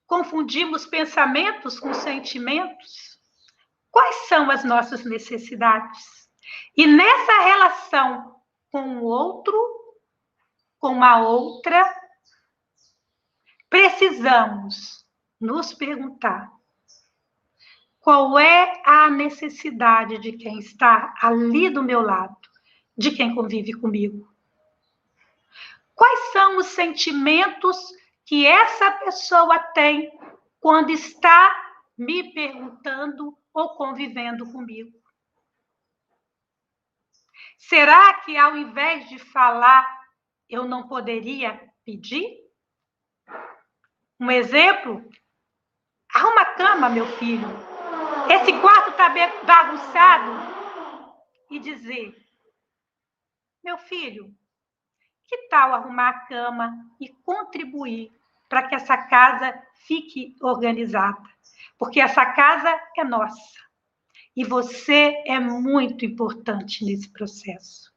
[0.07, 3.19] confundimos pensamentos com sentimentos?
[3.91, 6.20] Quais são as nossas necessidades?
[6.77, 8.37] E nessa relação
[8.71, 9.55] com o outro,
[10.79, 11.85] com uma outra,
[13.69, 15.05] precisamos
[15.41, 16.51] nos perguntar
[18.01, 22.37] qual é a necessidade de quem está ali do meu lado,
[22.97, 24.29] de quem convive comigo.
[25.95, 27.77] Quais são os sentimentos
[28.25, 30.11] que essa pessoa tem
[30.59, 35.00] quando está me perguntando ou convivendo comigo?
[37.61, 39.87] Será que ao invés de falar,
[40.49, 42.27] eu não poderia pedir?
[44.19, 45.07] Um exemplo?
[46.15, 47.47] Arruma a cama, meu filho.
[48.31, 49.09] Esse quarto está
[49.45, 50.31] bagunçado.
[51.51, 52.17] E dizer:
[53.63, 54.35] Meu filho,
[55.29, 58.11] que tal arrumar a cama e contribuir
[58.49, 59.53] para que essa casa
[59.87, 61.23] fique organizada?
[61.79, 63.70] Porque essa casa é nossa.
[64.37, 67.91] E você é muito importante nesse processo.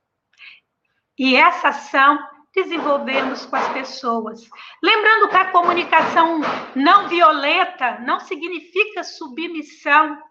[1.17, 2.19] E essa ação
[2.54, 4.48] desenvolvemos com as pessoas.
[4.82, 6.41] Lembrando que a comunicação
[6.76, 10.22] não violenta não significa submissão,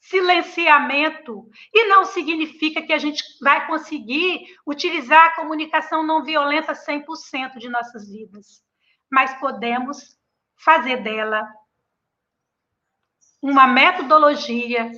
[0.00, 7.58] silenciamento, e não significa que a gente vai conseguir utilizar a comunicação não violenta 100%
[7.58, 8.62] de nossas vidas,
[9.10, 10.16] mas podemos
[10.56, 11.42] fazer dela
[13.42, 14.92] uma metodologia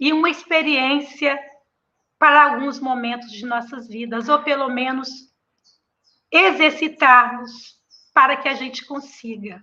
[0.00, 1.38] e uma experiência
[2.18, 5.08] para alguns momentos de nossas vidas, ou pelo menos
[6.32, 7.78] exercitarmos
[8.14, 9.62] para que a gente consiga.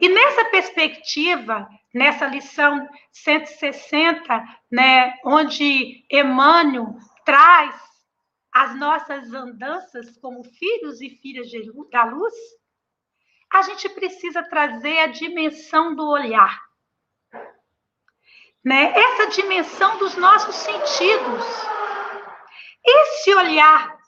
[0.00, 7.74] E nessa perspectiva, nessa lição 160, né, onde Emmanuel traz
[8.52, 11.50] as nossas andanças como filhos e filhas
[11.90, 12.34] da luz,
[13.52, 16.63] a gente precisa trazer a dimensão do olhar
[18.64, 18.92] né?
[18.96, 21.44] Essa dimensão dos nossos sentidos.
[22.82, 23.98] Esse olhar,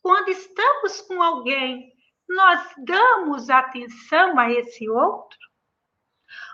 [0.00, 1.92] quando estamos com alguém,
[2.28, 5.38] nós damos atenção a esse outro?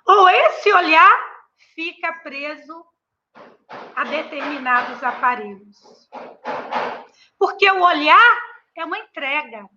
[0.06, 2.84] Ou esse olhar fica preso
[3.94, 6.08] a determinados aparelhos?
[7.38, 8.42] Porque o olhar
[8.76, 9.68] é uma entrega.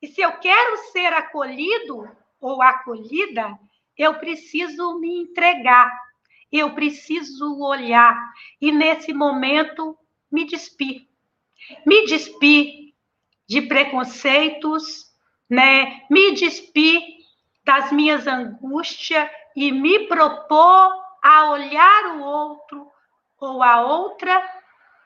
[0.00, 2.08] E se eu quero ser acolhido
[2.40, 3.58] ou acolhida,
[3.98, 5.90] eu preciso me entregar,
[6.50, 8.16] eu preciso olhar
[8.60, 9.98] e nesse momento
[10.30, 11.08] me despir.
[11.84, 12.94] Me despir
[13.46, 15.06] de preconceitos,
[15.50, 16.02] né?
[16.08, 17.02] Me despir
[17.64, 20.90] das minhas angústias e me propor
[21.22, 22.90] a olhar o outro
[23.40, 24.42] ou a outra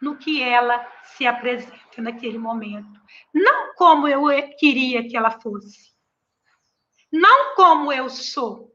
[0.00, 3.00] no que ela se apresenta naquele momento.
[3.32, 4.24] Não como eu
[4.58, 5.92] queria que ela fosse.
[7.10, 8.71] Não como eu sou,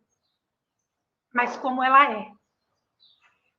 [1.37, 2.31] mas como ela é.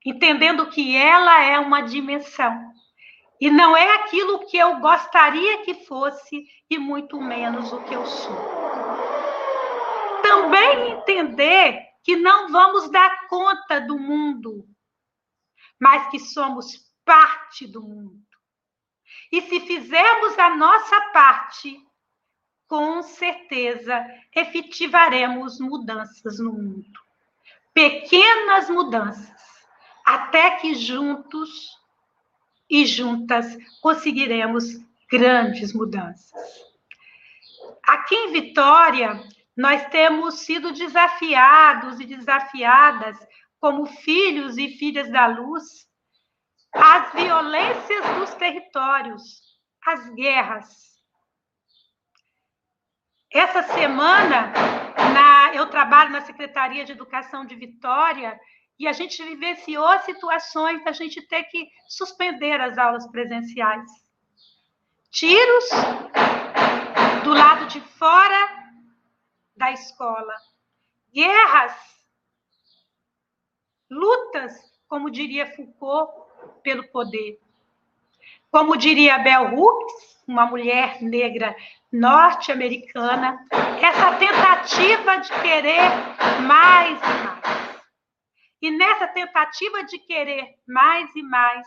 [0.04, 2.72] Entendendo que ela é uma dimensão.
[3.40, 8.04] E não é aquilo que eu gostaria que fosse, e muito menos o que eu
[8.04, 8.36] sou.
[10.24, 14.66] Também entender que não vamos dar conta do mundo,
[15.80, 16.66] mas que somos
[17.04, 18.26] parte do mundo.
[19.30, 21.78] E se fizermos a nossa parte,
[22.66, 27.07] com certeza efetivaremos mudanças no mundo
[27.78, 29.32] pequenas mudanças,
[30.04, 31.48] até que juntos
[32.68, 34.64] e juntas conseguiremos
[35.08, 36.32] grandes mudanças.
[37.84, 39.22] Aqui em Vitória,
[39.56, 43.16] nós temos sido desafiados e desafiadas,
[43.60, 45.88] como filhos e filhas da luz,
[46.72, 49.22] às violências dos territórios,
[49.86, 50.66] às guerras.
[53.32, 54.52] Essa semana,
[54.98, 58.38] na, eu trabalho na Secretaria de Educação de Vitória
[58.78, 63.90] e a gente vivenciou situações da gente ter que suspender as aulas presenciais.
[65.10, 65.64] Tiros
[67.24, 68.72] do lado de fora
[69.56, 70.34] da escola,
[71.12, 71.74] guerras,
[73.90, 74.54] lutas,
[74.86, 76.12] como diria Foucault,
[76.62, 77.40] pelo poder.
[78.50, 81.54] Como diria Bell Hooks, uma mulher negra
[81.92, 83.46] norte-americana,
[83.80, 85.80] essa tentativa de querer
[86.42, 87.68] mais e mais.
[88.60, 91.66] E nessa tentativa de querer mais e mais,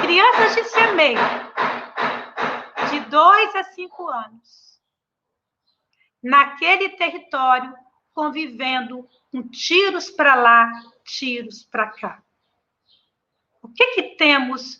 [0.00, 1.18] crianças de semeio,
[2.90, 4.80] de dois a cinco anos,
[6.22, 7.74] naquele território,
[8.12, 10.70] convivendo com tiros para lá,
[11.04, 12.22] tiros para cá.
[13.62, 14.78] O que, que temos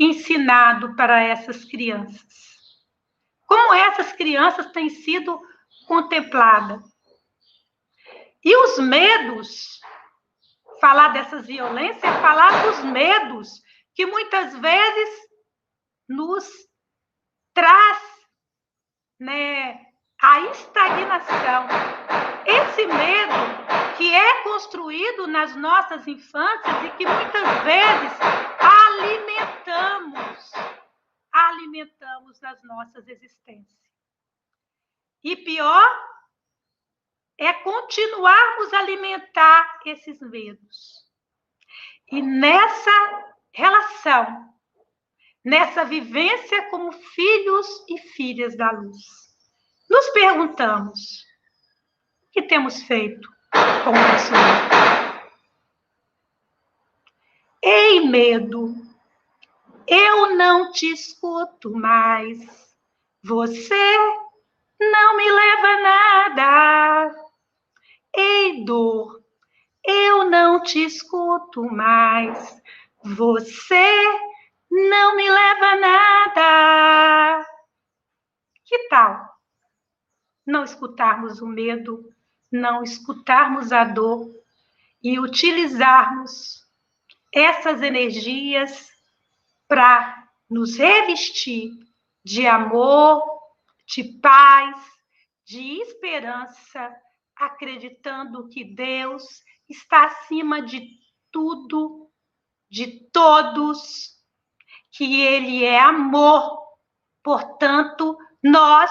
[0.00, 2.24] ensinado para essas crianças?
[3.46, 5.38] Como essas crianças têm sido
[5.86, 6.82] contempladas?
[8.42, 9.78] E os medos,
[10.80, 13.60] falar dessas violências é falar dos medos
[13.94, 15.10] que muitas vezes
[16.08, 16.48] nos
[17.52, 17.98] traz
[19.18, 19.78] né,
[20.22, 21.66] a estagnação.
[22.46, 28.12] Esse medo que é construído nas nossas infâncias e que muitas vezes
[29.40, 30.52] alimentamos,
[31.32, 33.78] alimentamos nas nossas existências.
[35.22, 36.10] E pior
[37.38, 41.04] é continuarmos a alimentar esses medos.
[42.10, 44.54] E nessa relação,
[45.44, 49.04] nessa vivência como filhos e filhas da luz,
[49.88, 51.24] nos perguntamos:
[52.24, 53.28] o que temos feito?
[53.84, 54.32] com isso.
[57.62, 58.74] Ei, medo,
[59.90, 62.38] eu não te escuto mais.
[63.22, 63.96] Você
[64.80, 67.30] não me leva a nada.
[68.16, 69.22] Ei, dor,
[69.84, 72.62] eu não te escuto mais.
[73.04, 73.92] Você
[74.70, 77.46] não me leva a nada.
[78.64, 79.28] Que tal
[80.46, 82.10] não escutarmos o medo
[82.50, 84.28] não escutarmos a dor
[85.02, 86.66] e utilizarmos
[87.32, 88.89] essas energias
[89.70, 91.70] para nos revestir
[92.24, 93.22] de amor,
[93.86, 94.76] de paz,
[95.46, 96.92] de esperança,
[97.36, 99.22] acreditando que Deus
[99.68, 100.98] está acima de
[101.30, 102.10] tudo,
[102.68, 104.16] de todos,
[104.90, 106.60] que Ele é amor.
[107.22, 108.90] Portanto, nós,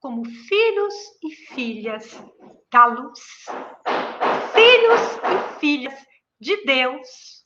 [0.00, 2.18] como filhos e filhas
[2.72, 3.20] da luz.
[4.54, 6.06] Filhos e filhas
[6.40, 7.37] de Deus,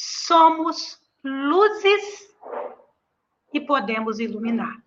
[0.00, 2.30] somos luzes
[3.52, 4.82] e podemos iluminar.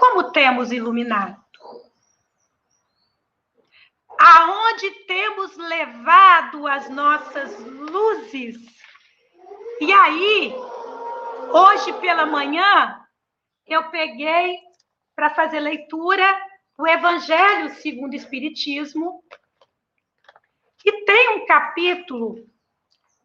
[0.00, 1.40] Como temos iluminado?
[4.18, 8.56] Aonde temos levado as nossas luzes?
[9.80, 10.52] E aí,
[11.52, 13.06] hoje pela manhã,
[13.66, 14.58] eu peguei
[15.14, 16.24] para fazer leitura
[16.78, 19.22] o Evangelho segundo o Espiritismo.
[20.84, 22.46] E tem um capítulo,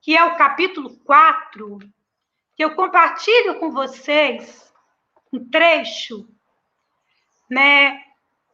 [0.02, 1.80] que é o capítulo 4,
[2.56, 4.74] que eu compartilho com vocês
[5.32, 6.28] um trecho
[7.49, 8.04] né,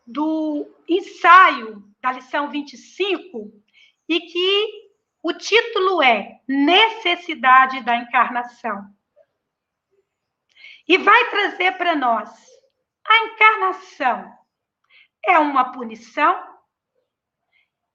[0.06, 3.52] do ensaio da lição 25,
[4.08, 4.91] e que
[5.24, 8.86] o título é Necessidade da Encarnação.
[10.88, 12.30] E vai trazer para nós
[13.06, 14.38] a encarnação
[15.26, 16.57] é uma punição?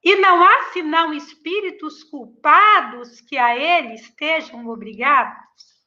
[0.04, 5.86] E não há senão espíritos culpados que a ele estejam obrigados?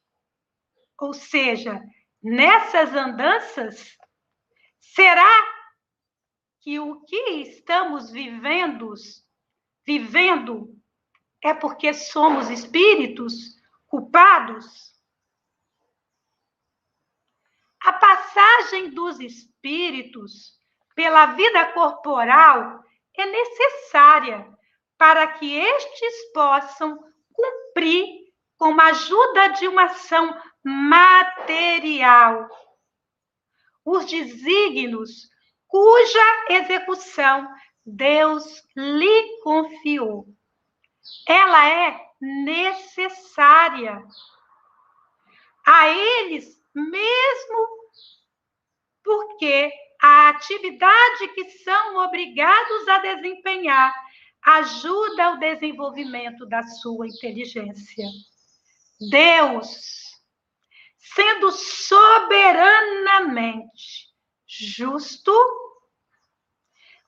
[0.97, 1.83] Ou seja,
[2.23, 3.97] nessas andanças,
[4.79, 5.55] será
[6.61, 8.93] que o que estamos vivendo,
[9.85, 10.73] vivendo
[11.43, 14.95] é porque somos espíritos culpados?
[17.81, 20.57] A passagem dos espíritos
[20.95, 22.84] pela vida corporal
[23.21, 24.47] é necessária
[24.97, 26.97] para que estes possam
[27.33, 28.05] cumprir
[28.57, 32.49] com a ajuda de uma ação material
[33.85, 35.29] os desígnios
[35.67, 37.47] cuja execução
[37.85, 40.25] Deus lhe confiou.
[41.27, 44.03] Ela é necessária.
[45.63, 47.67] A eles mesmo
[49.03, 49.71] porque
[50.07, 53.91] a atividade que são obrigados a desempenhar
[54.39, 58.05] ajuda o desenvolvimento da sua inteligência.
[59.09, 60.13] Deus,
[60.99, 64.13] sendo soberanamente
[64.45, 65.33] justo,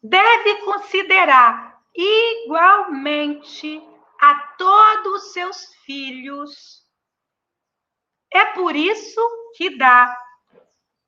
[0.02, 3.80] deve considerar igualmente
[4.20, 6.84] a todos os seus filhos.
[8.34, 9.22] É por isso
[9.56, 10.18] que dá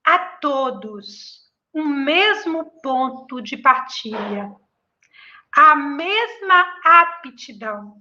[0.04, 4.51] a todos o mesmo ponto de partilha,
[5.55, 7.97] a mesma aptidão,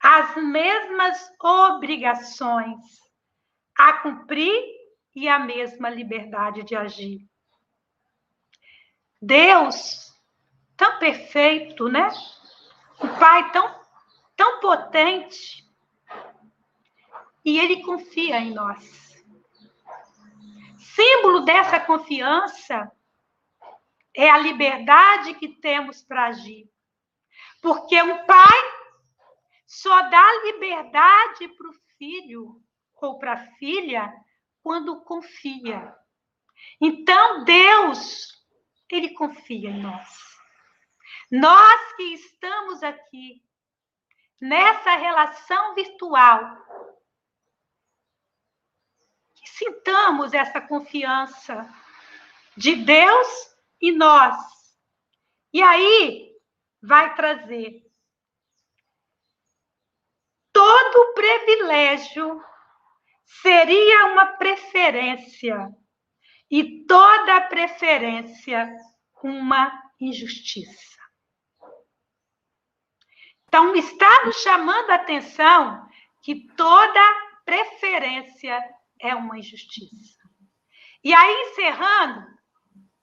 [0.00, 2.80] as mesmas obrigações,
[3.78, 4.62] a cumprir
[5.14, 7.26] e a mesma liberdade de agir.
[9.20, 10.14] Deus,
[10.76, 12.08] tão perfeito, né?
[13.00, 13.80] O Pai tão,
[14.36, 15.66] tão potente,
[17.44, 19.05] e Ele confia em nós.
[20.96, 22.90] Símbolo dessa confiança
[24.14, 26.66] é a liberdade que temos para agir.
[27.60, 28.58] Porque um pai
[29.66, 32.62] só dá liberdade para o filho
[32.94, 34.10] ou para a filha
[34.62, 35.94] quando confia.
[36.80, 38.28] Então, Deus,
[38.90, 40.08] Ele confia em nós.
[41.30, 43.42] Nós que estamos aqui,
[44.40, 46.65] nessa relação virtual,
[49.56, 51.68] sintamos essa confiança
[52.56, 53.28] de Deus
[53.80, 54.36] e nós.
[55.52, 56.30] E aí
[56.82, 57.82] vai trazer
[60.52, 62.42] todo privilégio
[63.24, 65.68] seria uma preferência
[66.50, 68.74] e toda preferência
[69.22, 70.96] uma injustiça.
[73.48, 75.88] Então, está nos chamando a atenção
[76.22, 77.00] que toda
[77.44, 80.18] preferência é uma injustiça.
[81.02, 82.26] E aí, encerrando,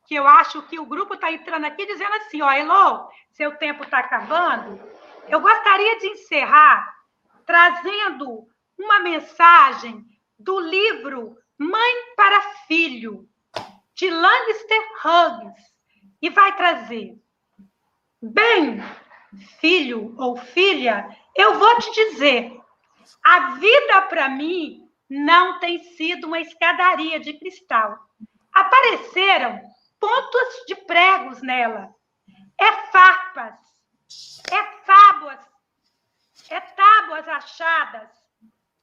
[0.05, 3.83] que eu acho que o grupo está entrando aqui dizendo assim: ó, Elô, seu tempo
[3.83, 4.79] está acabando.
[5.27, 6.93] Eu gostaria de encerrar
[7.45, 10.05] trazendo uma mensagem
[10.37, 13.27] do livro Mãe para Filho,
[13.95, 15.61] de Lannister Hughes,
[16.21, 17.15] e vai trazer.
[18.21, 18.79] Bem,
[19.59, 22.59] filho ou filha, eu vou te dizer,
[23.23, 24.82] a vida para mim
[25.13, 27.99] não tem sido uma escadaria de cristal.
[28.51, 29.61] Apareceram
[29.99, 31.93] pontos de pregos nela.
[32.59, 33.55] É farpas,
[34.51, 35.39] é tábuas,
[36.49, 38.09] é tábuas achadas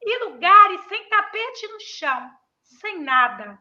[0.01, 2.31] e lugares sem tapete no chão,
[2.63, 3.59] sem nada.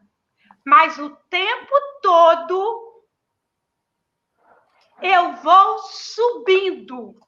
[0.64, 3.04] Mas o tempo todo
[5.02, 7.18] eu vou subindo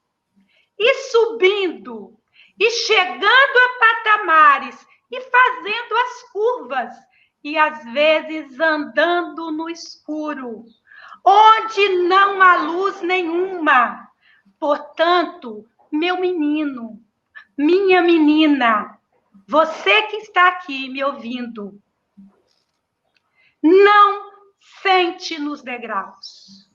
[0.79, 2.17] e subindo
[2.59, 6.93] e chegando a patamares e fazendo as curvas
[7.43, 10.63] e às vezes andando no escuro,
[11.25, 14.09] onde não há luz nenhuma.
[14.59, 17.01] Portanto, meu menino,
[17.57, 18.97] minha menina,
[19.47, 21.79] você que está aqui me ouvindo,
[23.61, 24.31] não
[24.81, 26.69] sente nos degraus,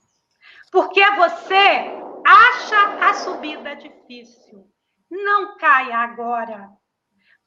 [0.71, 1.91] porque você
[2.25, 4.67] acha a subida difícil.
[5.09, 6.78] Não caia agora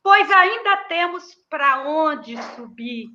[0.03, 3.09] pois ainda temos para onde subir.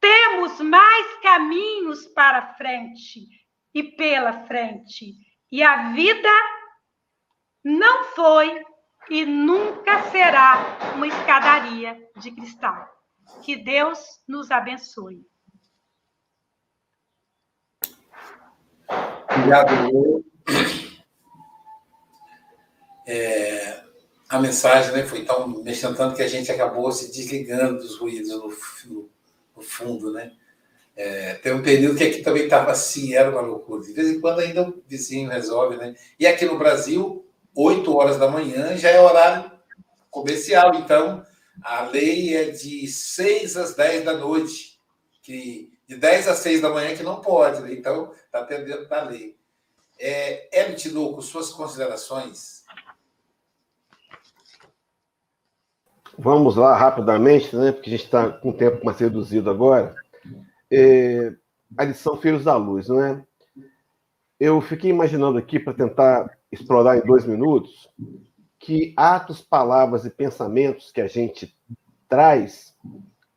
[0.00, 3.26] Temos mais caminhos para frente
[3.74, 5.14] e pela frente.
[5.50, 6.28] E a vida
[7.64, 8.64] não foi
[9.10, 12.88] e nunca será uma escadaria de cristal.
[13.42, 15.26] Que Deus nos abençoe.
[19.30, 20.24] Obrigado,
[23.06, 23.87] é,
[24.28, 28.28] a mensagem né, foi tão mexendo tanto que a gente acabou se desligando dos ruídos
[28.30, 28.48] no,
[28.86, 29.10] no,
[29.56, 30.32] no fundo, né?
[30.94, 33.82] É, tem um período que aqui também estava assim, era uma loucura.
[33.82, 35.94] De vez em quando ainda o vizinho resolve, né?
[36.18, 37.24] E aqui no Brasil,
[37.54, 39.50] 8 horas da manhã já é horário
[40.10, 41.24] comercial, então
[41.62, 44.80] a lei é de 6 às 10 da noite,
[45.22, 47.72] que de 10 às 6 da manhã que não pode, né?
[47.72, 49.36] então está dentro da lei.
[49.98, 52.57] É, Hélio Tinoco, suas considerações
[56.20, 57.70] Vamos lá rapidamente, né?
[57.70, 59.94] Porque a gente está com o tempo mais reduzido agora.
[60.68, 61.32] É,
[61.76, 63.22] a lição Filhos da Luz, não é?
[64.40, 67.88] Eu fiquei imaginando aqui para tentar explorar em dois minutos
[68.58, 71.54] que atos, palavras e pensamentos que a gente
[72.08, 72.74] traz,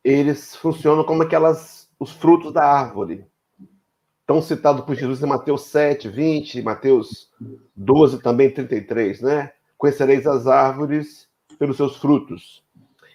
[0.02, 3.24] eles funcionam como aquelas os frutos da árvore.
[4.26, 7.30] Tão citado por Jesus em Mateus 7, 20, Mateus
[7.76, 9.52] 12, também 33, né?
[9.78, 11.28] Conhecereis as árvores
[11.58, 12.62] pelos seus frutos.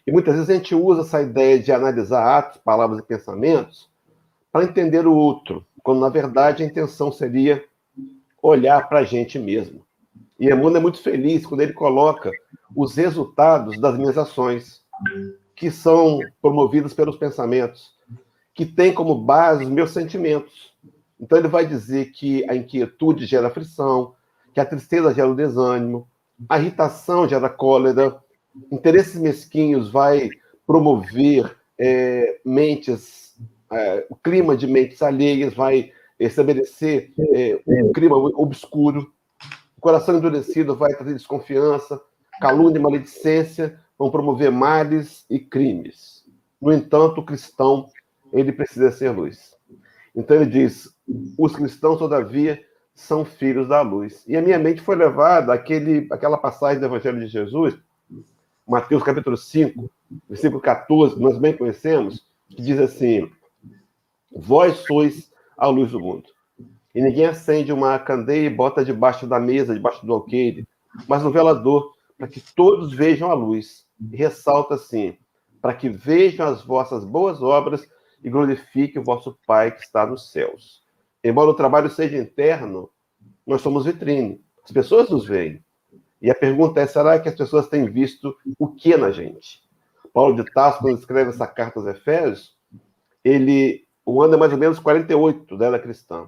[0.08, 3.90] E muitas vezes a gente usa essa ideia de analisar atos, palavras e pensamentos
[4.50, 7.62] para entender o outro, quando na verdade a intenção seria
[8.42, 9.86] olhar para a gente mesmo.
[10.40, 12.32] E Emmanuel é muito feliz quando ele coloca
[12.74, 14.82] os resultados das minhas ações,
[15.54, 17.92] que são promovidas pelos pensamentos,
[18.54, 20.74] que têm como base os meus sentimentos.
[21.20, 24.14] Então ele vai dizer que a inquietude gera aflição,
[24.54, 26.08] que a tristeza gera o desânimo,
[26.48, 28.18] a irritação gera cólera,
[28.72, 30.30] interesses mesquinhos vai
[30.66, 33.36] promover é, mentes,
[33.72, 39.12] é, o clima de mentes alheias vai estabelecer é, um clima obscuro,
[39.78, 42.02] o coração endurecido vai trazer desconfiança,
[42.42, 46.26] calúnia e maledicência vão promover males e crimes.
[46.62, 47.88] No entanto, o cristão,
[48.34, 49.56] ele precisa ser luz.
[50.16, 50.90] Então ele diz:
[51.38, 52.60] os cristãos, todavia,
[52.96, 54.24] são filhos da luz.
[54.28, 57.78] E a minha mente foi levada àquele, àquela passagem do Evangelho de Jesus,
[58.68, 59.90] Mateus capítulo 5,
[60.28, 63.32] versículo 14, nós bem conhecemos, que diz assim:
[64.30, 66.30] Vós sois a luz do mundo.
[66.94, 70.68] E ninguém acende uma candeia e bota debaixo da mesa, debaixo do alqueire,
[71.08, 73.86] mas no velador, para que todos vejam a luz.
[74.12, 75.18] E ressalta assim:
[75.62, 77.88] para que vejam as vossas boas obras
[78.22, 80.84] e glorifique o vosso Pai que está nos céus.
[81.24, 82.90] Embora o trabalho seja interno,
[83.46, 84.42] nós somos vitrine.
[84.62, 85.64] As pessoas nos veem.
[86.22, 89.62] E a pergunta é: será que as pessoas têm visto o que na gente?
[90.14, 92.56] Paulo de Tarso, quando escreve essa carta aos Efésios,
[93.24, 96.28] ele, o ano é mais ou menos 48 da era cristã.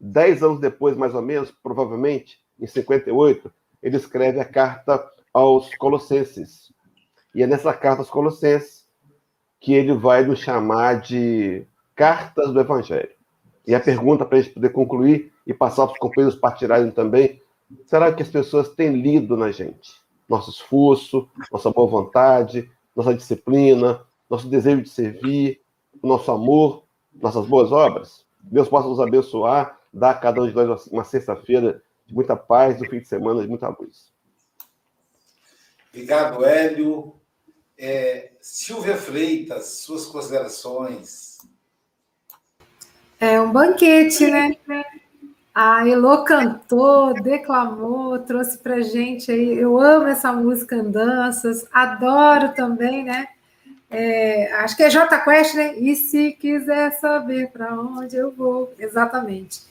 [0.00, 6.72] Dez anos depois, mais ou menos, provavelmente, em 58, ele escreve a carta aos Colossenses.
[7.34, 8.88] E é nessa carta aos Colossenses
[9.60, 13.10] que ele vai nos chamar de cartas do Evangelho.
[13.66, 17.40] E a pergunta para a gente poder concluir e passar para os companheiros partirarem também:
[17.86, 20.00] será que as pessoas têm lido na gente?
[20.28, 25.60] Nosso esforço, nossa boa vontade, nossa disciplina, nosso desejo de servir,
[26.02, 28.26] nosso amor, nossas boas obras?
[28.42, 32.80] Deus possa nos abençoar, dar a cada um de nós uma sexta-feira de muita paz,
[32.80, 34.12] um fim de semana de muita luz.
[35.92, 37.14] Obrigado, Hélio.
[37.76, 41.38] É, Silvia Freitas, suas considerações.
[43.20, 44.56] É um banquete, né?
[45.60, 49.58] A Elo cantou, declamou, trouxe pra gente aí.
[49.58, 53.26] Eu amo essa música Andanças, adoro também, né?
[53.90, 55.76] É, acho que é J Quest, né?
[55.76, 59.62] E se quiser saber para onde eu vou, exatamente.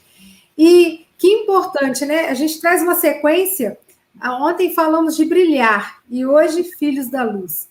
[0.58, 2.28] E que importante, né?
[2.28, 3.78] A gente traz uma sequência.
[4.22, 7.66] Ontem falamos de brilhar e hoje filhos da luz.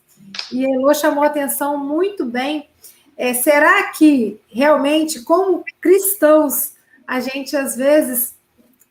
[0.51, 2.67] E Elo chamou atenção muito bem
[3.15, 6.76] é, será que realmente, como cristãos,
[7.07, 8.35] a gente às vezes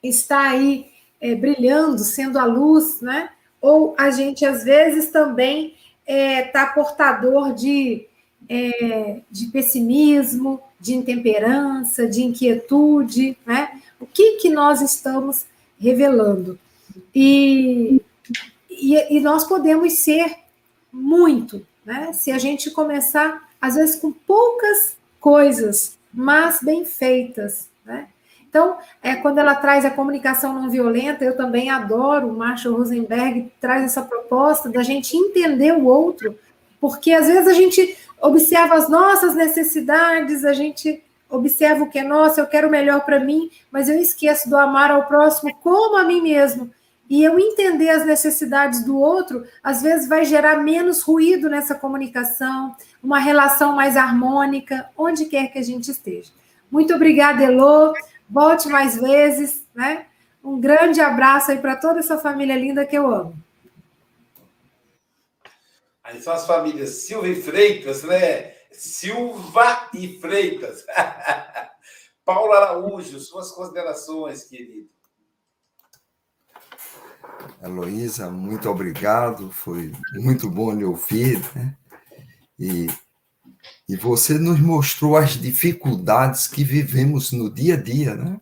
[0.03, 0.87] está aí
[1.21, 3.31] é, brilhando, sendo a luz, né?
[3.61, 5.75] Ou a gente às vezes também
[6.07, 8.07] está é, tá portador de,
[8.49, 13.81] é, de pessimismo, de intemperança, de inquietude, né?
[14.01, 15.45] O que, que nós estamos
[15.79, 16.59] revelando?
[17.15, 18.01] E,
[18.71, 20.37] e, e nós podemos ser
[20.93, 22.13] muito, né?
[22.13, 28.09] Se a gente começar às vezes com poucas coisas, mas bem feitas, né?
[28.49, 33.53] Então, é, quando ela traz a comunicação não violenta, eu também adoro, o Marshall Rosenberg
[33.61, 36.39] traz essa proposta da gente entender o outro,
[36.81, 42.03] porque às vezes a gente observa as nossas necessidades, a gente observa o que é
[42.03, 45.99] nosso, eu quero o melhor para mim, mas eu esqueço do amar ao próximo como
[45.99, 46.71] a mim mesmo.
[47.09, 52.75] E eu entender as necessidades do outro, às vezes vai gerar menos ruído nessa comunicação,
[53.03, 56.31] uma relação mais harmônica, onde quer que a gente esteja.
[56.71, 57.95] Muito obrigada, Elô.
[58.29, 60.07] Volte mais vezes, né?
[60.43, 63.37] Um grande abraço aí para toda essa família linda que eu amo.
[66.03, 68.53] Aí são as famílias Silva e Freitas, né?
[68.71, 70.85] Silva e Freitas.
[72.25, 74.89] Paulo Araújo, suas considerações, querido.
[77.63, 81.77] Heloísa, muito obrigado, foi muito bom lhe ouvir, né?
[82.59, 82.87] E,
[83.89, 88.41] e você nos mostrou as dificuldades que vivemos no dia a dia, né?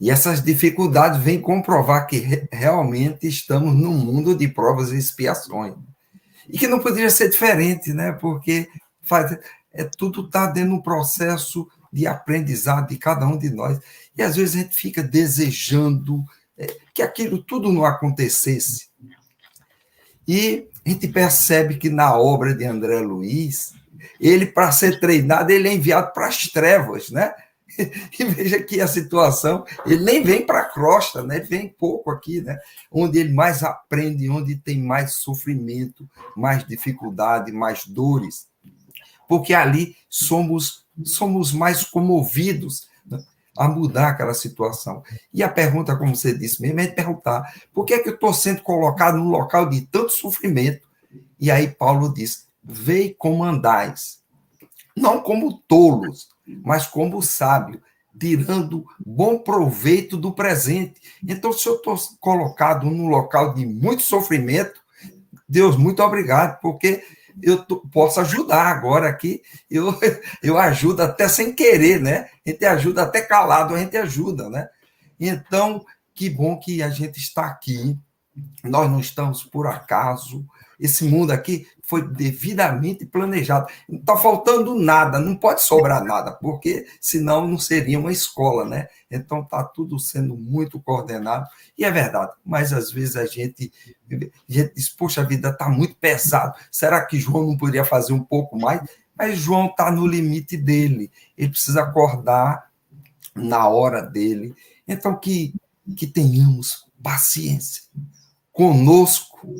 [0.00, 5.74] E essas dificuldades vêm comprovar que re realmente estamos num mundo de provas e expiações.
[6.48, 8.12] E que não poderia ser diferente, né?
[8.12, 8.66] Porque
[9.02, 9.38] faz,
[9.72, 13.78] é, tudo está dentro do processo de aprendizado de cada um de nós.
[14.16, 16.24] E às vezes a gente fica desejando
[16.56, 18.88] é, que aquilo tudo não acontecesse.
[20.26, 23.74] E a gente percebe que na obra de André Luiz,
[24.20, 27.32] ele, para ser treinado, ele é enviado para as trevas, né?
[28.18, 31.36] E veja que a situação, ele nem vem para a crosta, né?
[31.36, 32.58] Ele vem pouco aqui, né?
[32.90, 36.06] Onde ele mais aprende, onde tem mais sofrimento,
[36.36, 38.48] mais dificuldade, mais dores.
[39.28, 42.88] Porque ali somos somos mais comovidos
[43.56, 45.02] a mudar aquela situação.
[45.32, 48.32] E a pergunta, como você disse mesmo, é perguntar: por que, é que eu estou
[48.32, 50.88] sendo colocado num local de tanto sofrimento?
[51.38, 54.20] E aí Paulo diz: vei como andais,
[54.96, 56.28] não como tolos,
[56.62, 57.82] mas como sábio,
[58.18, 61.00] tirando bom proveito do presente.
[61.26, 64.80] Então, se eu estou colocado num local de muito sofrimento,
[65.48, 67.02] Deus, muito obrigado, porque
[67.42, 69.94] eu posso ajudar agora aqui, eu,
[70.42, 72.28] eu ajudo até sem querer, né?
[72.46, 74.68] A gente ajuda até calado, a gente ajuda, né?
[75.18, 75.84] Então,
[76.14, 77.98] que bom que a gente está aqui,
[78.62, 80.46] nós não estamos por acaso,
[80.78, 83.66] esse mundo aqui foi devidamente planejado.
[83.88, 88.88] Não está faltando nada, não pode sobrar nada, porque senão não seria uma escola, né?
[89.10, 93.72] Então está tudo sendo muito coordenado, e é verdade, mas às vezes a gente,
[94.10, 94.14] a
[94.48, 98.24] gente diz, poxa, a vida está muito pesado, será que João não poderia fazer um
[98.24, 98.80] pouco mais?
[99.16, 102.70] Mas João está no limite dele, ele precisa acordar
[103.34, 104.54] na hora dele.
[104.88, 105.54] Então, que,
[105.94, 107.82] que tenhamos paciência
[108.52, 109.54] conosco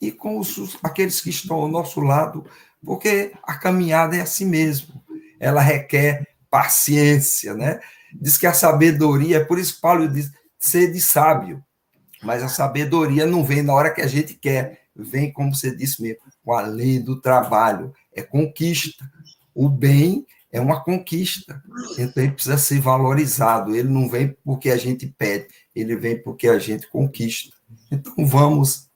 [0.00, 2.44] e com os, aqueles que estão ao nosso lado,
[2.84, 5.02] porque a caminhada é assim mesmo.
[5.40, 7.80] Ela requer paciência, né?
[8.14, 11.62] Diz que a sabedoria, é por isso que Paulo diz, ser de sábio.
[12.22, 16.00] Mas a sabedoria não vem na hora que a gente quer, vem, como você disse
[16.00, 19.04] mesmo, com a lei do trabalho, é conquista.
[19.54, 21.62] O bem é uma conquista,
[21.98, 23.74] então ele precisa ser valorizado.
[23.74, 27.55] Ele não vem porque a gente pede, ele vem porque a gente conquista.
[27.90, 28.88] Então vamos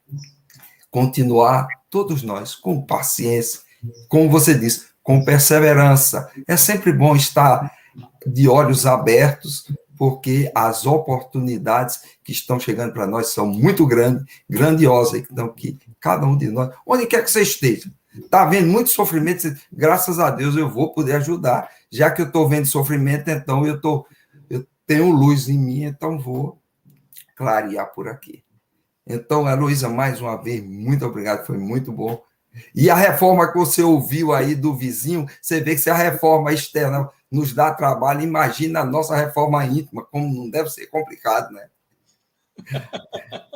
[0.91, 3.61] continuar, todos nós, com paciência,
[4.09, 6.31] como você disse, com perseverança.
[6.47, 7.71] É sempre bom estar
[8.27, 9.67] de olhos abertos,
[9.97, 16.27] porque as oportunidades que estão chegando para nós são muito grandes, grandiosas, então que cada
[16.27, 20.57] um de nós, onde quer que você esteja, está vendo muito sofrimento, graças a Deus
[20.57, 24.07] eu vou poder ajudar, já que eu estou vendo sofrimento, então eu, tô,
[24.49, 26.59] eu tenho luz em mim, então vou
[27.37, 28.43] clarear por aqui.
[29.13, 32.23] Então, Heloísa, mais uma vez, muito obrigado, foi muito bom.
[32.75, 36.53] E a reforma que você ouviu aí do vizinho, você vê que se a reforma
[36.53, 41.69] externa nos dá trabalho, imagina a nossa reforma íntima, como não deve ser complicado, né?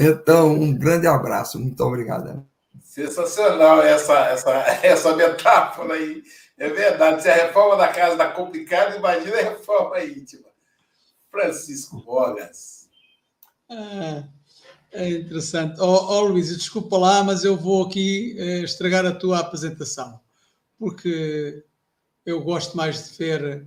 [0.00, 2.46] Então, um grande abraço, muito obrigado.
[2.84, 4.52] Sensacional essa, essa,
[4.82, 6.22] essa metáfora aí.
[6.58, 10.48] É verdade, se a reforma da casa está complicada, imagina a reforma íntima.
[11.30, 12.87] Francisco Bogas.
[13.70, 14.24] Ah.
[14.92, 15.78] É interessante.
[15.80, 20.18] Oh, oh, Luís, desculpa lá, mas eu vou aqui eh, estragar a tua apresentação,
[20.78, 21.62] porque
[22.24, 23.66] eu gosto mais de ver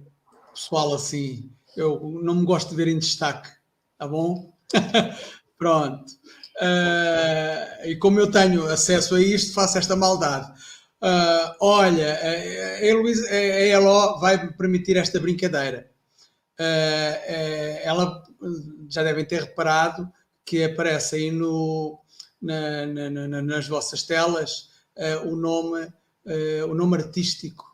[0.53, 1.51] pessoal assim.
[1.77, 3.49] Eu não me gosto de ver em destaque,
[3.97, 4.51] tá bom?
[5.57, 6.11] Pronto.
[6.59, 10.51] Uh, e como eu tenho acesso a isto, faço esta maldade.
[11.01, 15.89] Uh, olha, a, a, Luís, a vai me permitir esta brincadeira.
[16.59, 18.23] Uh, ela
[18.89, 20.11] já devem ter reparado
[20.45, 21.99] que aparece aí no,
[22.41, 25.85] na, na, nas vossas telas uh, o, nome,
[26.25, 27.65] uh, o nome artístico,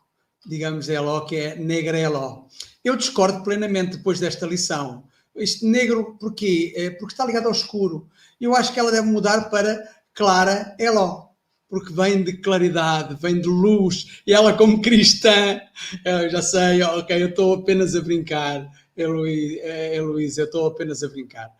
[0.46, 2.44] digamos, Eló, que é Negra Eló.
[2.84, 5.04] Eu discordo plenamente depois desta lição.
[5.34, 6.72] Este negro, porquê?
[6.76, 8.08] É porque está ligado ao escuro.
[8.40, 11.28] Eu acho que ela deve mudar para Clara Eló
[11.68, 15.60] porque vem de claridade, vem de luz, e ela como cristã,
[16.04, 18.70] eu já sei, ok, eu estou apenas a brincar,
[19.02, 21.50] Heloísa, eu estou apenas a brincar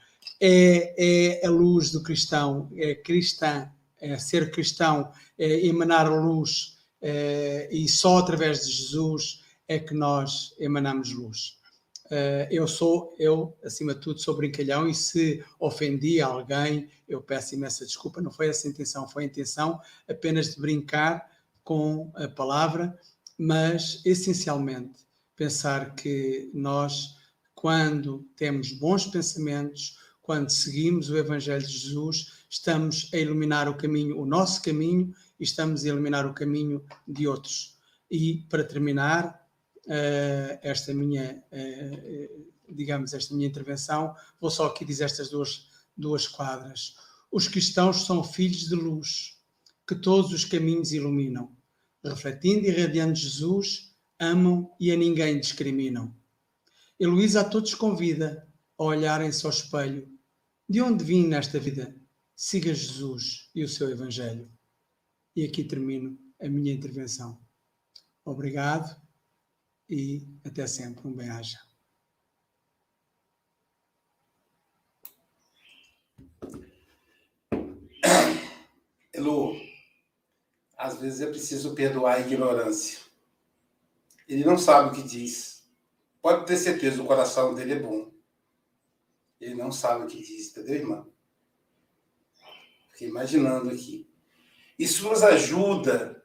[0.41, 3.71] é, é a luz do cristão, é cristã,
[4.01, 10.55] é ser cristão, é emanar luz, é, e só através de Jesus é que nós
[10.59, 11.59] emanamos luz.
[12.07, 17.55] Uh, eu sou, eu, acima de tudo, sou brincalhão e se ofendi alguém, eu peço
[17.55, 19.79] imensa desculpa, não foi essa a intenção, foi a intenção
[20.09, 21.31] apenas de brincar
[21.63, 22.99] com a palavra,
[23.37, 25.01] mas essencialmente
[25.37, 27.18] pensar que nós,
[27.59, 34.17] quando temos bons pensamentos, quando seguimos o Evangelho de Jesus, estamos a iluminar o caminho,
[34.17, 37.77] o nosso caminho, e estamos a iluminar o caminho de outros.
[38.09, 39.45] E para terminar
[39.87, 46.29] uh, esta minha, uh, digamos, esta minha intervenção, vou só aqui dizer estas duas, duas
[46.29, 46.95] quadras.
[47.29, 49.37] Os cristãos são filhos de luz,
[49.85, 51.51] que todos os caminhos iluminam.
[52.05, 56.17] Refletindo e irradiando Jesus, amam e a ninguém discriminam.
[57.01, 60.19] Heloísa a todos convida a olharem-se ao espelho
[60.69, 61.97] de onde vim nesta vida?
[62.35, 64.53] Siga Jesus e o seu Evangelho.
[65.35, 67.41] E aqui termino a minha intervenção.
[68.25, 69.01] Obrigado
[69.89, 71.07] e até sempre.
[71.07, 71.59] Um bem-aja.
[79.13, 79.57] Elu,
[80.77, 83.01] às vezes é preciso perdoar a ignorância.
[84.29, 85.58] Ele não sabe o que diz.
[86.21, 88.11] Pode ter certeza, o coração dele é bom.
[89.41, 91.07] Ele não sabe o que diz, entendeu, irmã?
[92.91, 94.11] Fiquei imaginando aqui.
[94.79, 96.25] Isso nos ajuda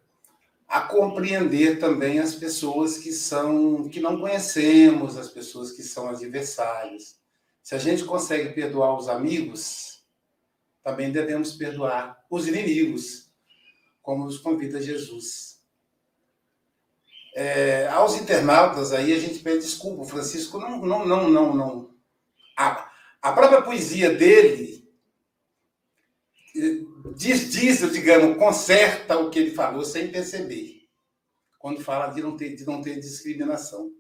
[0.68, 7.20] a compreender também as pessoas que são que não conhecemos, as pessoas que são adversárias.
[7.62, 10.04] Se a gente consegue perdoar os amigos,
[10.84, 13.32] também devemos perdoar os inimigos,
[14.02, 15.53] como nos convida Jesus.
[17.36, 21.96] É, aos internautas aí a gente pede desculpa, o Francisco não não não não não
[22.56, 24.84] a, a própria poesia dele
[27.16, 30.88] diz, diz, digamos, conserta o que ele falou sem perceber.
[31.58, 33.92] Quando fala de não ter, de não ter discriminação.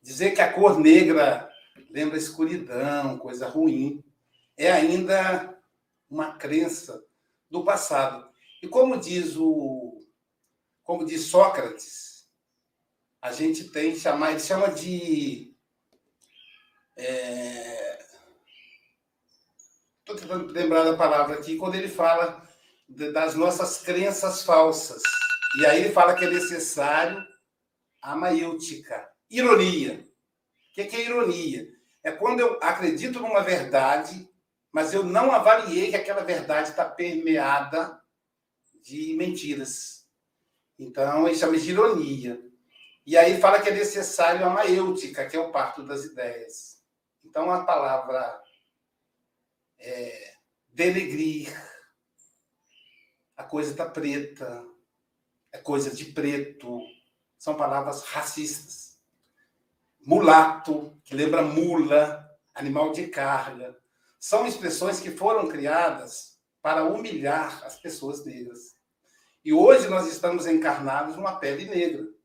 [0.00, 1.50] Dizer que a cor negra
[1.90, 4.02] lembra escuridão, coisa ruim,
[4.56, 5.58] é ainda
[6.08, 7.02] uma crença
[7.50, 8.28] do passado.
[8.62, 10.00] E como diz o
[10.84, 12.05] como diz Sócrates,
[13.26, 15.52] a gente tem chamar, ele chama de
[19.98, 22.40] estou é, tentando lembrar da palavra aqui, quando ele fala
[22.88, 25.02] das nossas crenças falsas.
[25.58, 27.20] E aí ele fala que é necessário
[28.00, 30.08] a maêutica, ironia.
[30.70, 31.68] O que é ironia?
[32.04, 34.30] É quando eu acredito numa verdade,
[34.70, 38.00] mas eu não avaliei que aquela verdade está permeada
[38.84, 40.06] de mentiras.
[40.78, 42.45] Então, ele chama de ironia.
[43.06, 46.82] E aí fala que é necessário a maêutica, que é o parto das ideias.
[47.24, 48.42] Então, a palavra
[49.78, 50.34] é,
[50.68, 51.54] denegrir,
[53.36, 54.64] a coisa está preta,
[55.52, 56.80] é coisa de preto,
[57.38, 58.98] são palavras racistas.
[60.00, 63.78] Mulato, que lembra mula, animal de carga,
[64.18, 68.74] são expressões que foram criadas para humilhar as pessoas negras.
[69.44, 72.15] E hoje nós estamos encarnados numa pele negra.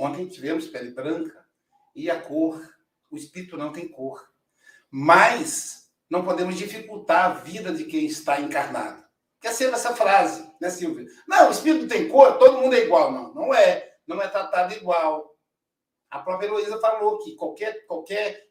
[0.00, 1.46] Ontem tivemos pele branca
[1.94, 2.58] e a cor,
[3.10, 4.26] o espírito não tem cor.
[4.90, 9.04] Mas não podemos dificultar a vida de quem está encarnado.
[9.38, 11.06] Quer ser essa frase, né, Silvia?
[11.28, 13.12] Não, o espírito tem cor, todo mundo é igual.
[13.12, 13.94] Não, não é.
[14.06, 15.36] Não é tratado igual.
[16.10, 18.48] A própria Heloísa falou que qualquer, qualquer,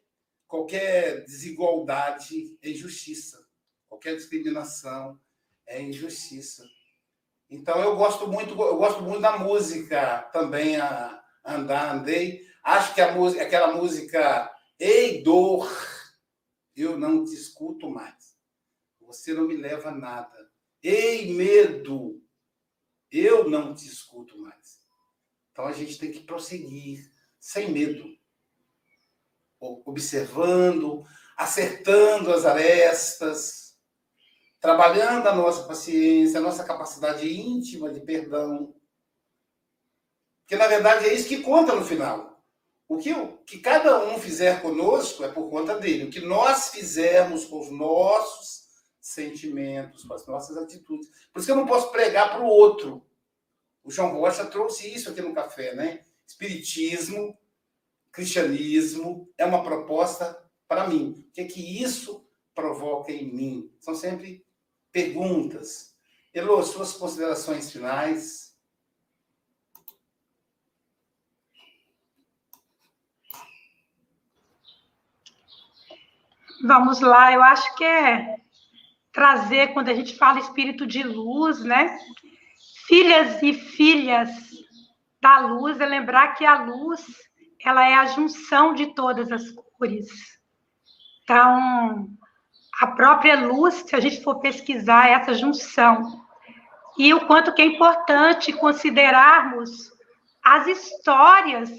[0.47, 3.43] qualquer desigualdade é injustiça.
[3.88, 5.20] Qualquer discriminação
[5.66, 6.64] é injustiça.
[7.50, 12.47] Então eu gosto muito, eu gosto muito da música também a andar, andei.
[12.63, 15.69] Acho que a música, aquela música Ei dor,
[16.73, 18.37] eu não te escuto mais.
[19.01, 20.49] Você não me leva a nada.
[20.81, 22.23] Ei medo,
[23.11, 24.79] eu não te escuto mais.
[25.51, 28.05] Então a gente tem que prosseguir sem medo,
[29.59, 33.77] observando, acertando as arestas,
[34.61, 38.73] trabalhando a nossa paciência, a nossa capacidade íntima de perdão.
[40.50, 42.43] Porque, na verdade, é isso que conta no final.
[42.88, 46.06] O que, o que cada um fizer conosco é por conta dele.
[46.06, 48.64] O que nós fizermos com os nossos
[49.00, 51.08] sentimentos, com as nossas atitudes.
[51.32, 53.06] Por isso que eu não posso pregar para o outro.
[53.84, 56.04] O João Rocha trouxe isso aqui no café, né?
[56.26, 57.38] Espiritismo,
[58.12, 60.36] cristianismo é uma proposta
[60.68, 61.28] para mim.
[61.30, 63.72] O que é que isso provoca em mim?
[63.80, 64.43] São sempre
[64.91, 65.93] perguntas.
[66.34, 68.49] Elô, suas considerações finais.
[76.64, 78.36] Vamos lá, eu acho que é
[79.14, 81.97] trazer, quando a gente fala espírito de luz, né?
[82.88, 84.30] Filhas e filhas
[85.22, 87.05] da luz é lembrar que a luz
[87.64, 90.07] ela é a junção de todas as cores.
[91.24, 92.10] Então,
[92.82, 96.26] a própria luz, se a gente for pesquisar é essa junção.
[96.97, 99.91] E o quanto que é importante considerarmos
[100.43, 101.70] as histórias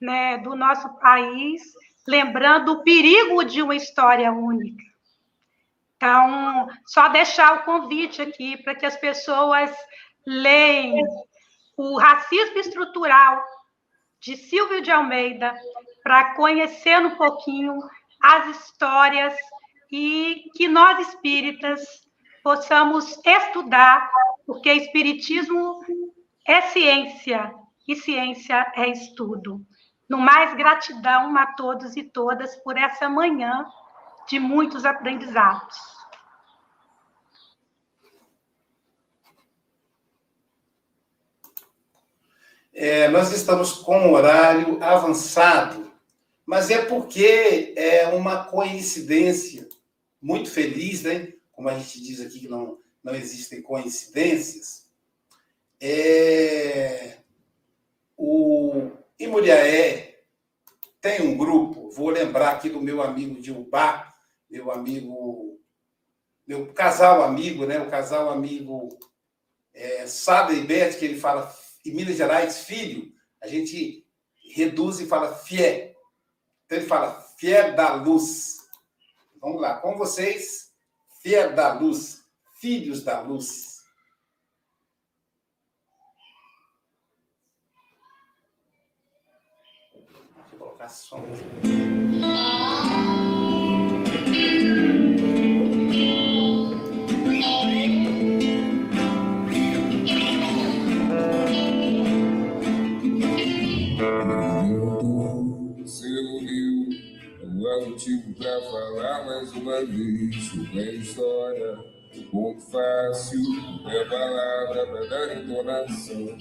[0.00, 1.62] né, do nosso país,
[2.10, 4.82] lembrando o perigo de uma história única.
[5.96, 9.70] Então, só deixar o convite aqui para que as pessoas
[10.26, 11.00] leem
[11.76, 13.40] o racismo estrutural
[14.18, 15.54] de Silvio de Almeida
[16.02, 17.78] para conhecer um pouquinho
[18.20, 19.34] as histórias
[19.92, 21.80] e que nós espíritas
[22.42, 24.10] possamos estudar,
[24.44, 25.78] porque espiritismo
[26.44, 27.54] é ciência
[27.86, 29.64] e ciência é estudo.
[30.10, 33.64] No mais, gratidão a todos e todas por essa manhã
[34.28, 35.76] de muitos aprendizados.
[42.74, 45.92] É, nós estamos com horário avançado,
[46.44, 49.68] mas é porque é uma coincidência
[50.20, 51.34] muito feliz, né?
[51.52, 54.90] Como a gente diz aqui que não, não existem coincidências.
[55.80, 57.18] É,
[58.16, 60.22] o Imuriaé
[60.98, 64.14] tem um grupo, vou lembrar aqui do meu amigo de Ubá,
[64.48, 65.60] meu amigo,
[66.46, 67.78] meu casal amigo, né?
[67.78, 68.88] O casal amigo
[69.74, 71.54] é, Sada e Beth, que ele fala
[71.84, 73.12] em Minas Gerais, filho,
[73.42, 74.06] a gente
[74.54, 75.94] reduz e fala fié.
[76.64, 78.56] Então ele fala fié da luz.
[79.38, 80.72] Vamos lá, com vocês,
[81.22, 82.24] fié da luz,
[82.58, 83.69] filhos da luz.
[90.60, 91.16] colocar só
[107.86, 111.78] motivo pra falar mais uma vez sobre a história.
[112.14, 113.40] Um ponto fácil
[113.88, 116.36] é a palavra pra dar entonação.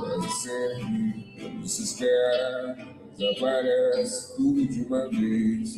[0.00, 5.74] Mas sempre não se espera desaparece tudo de uma vez.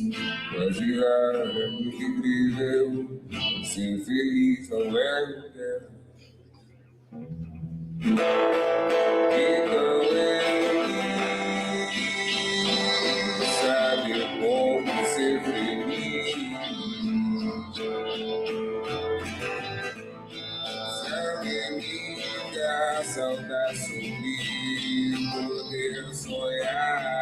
[0.53, 3.21] Quase raro é muito incrível.
[3.63, 5.87] Ser feliz não é o que é.
[9.29, 10.37] Então ele
[13.61, 16.27] sabe como ser feliz.
[21.03, 27.16] Sabe me dar saudade, sorrir, poder sonhar.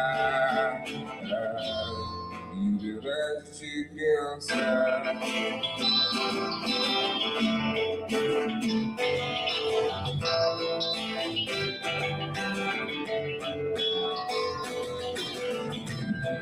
[4.06, 5.12] Pensar.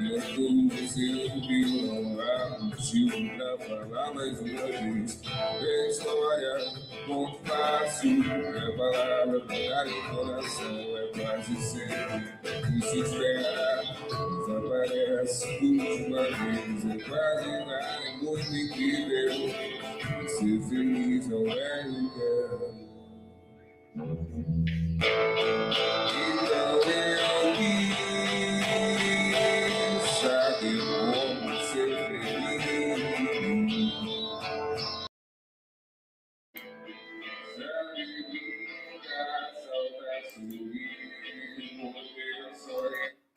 [0.00, 0.20] Eu
[0.68, 5.20] dizendo que não há motivo pra falar mais uma vez.
[5.24, 8.22] É história, muito fácil.
[8.22, 10.98] É pra dar em coração.
[10.98, 13.82] É quase sempre se espera.
[14.46, 16.84] Desaparece tudo uma vez.
[16.84, 19.32] É quase nada, é muito incrível.
[20.28, 22.84] Ser feliz não é lugar.
[26.34, 28.13] Então eu quis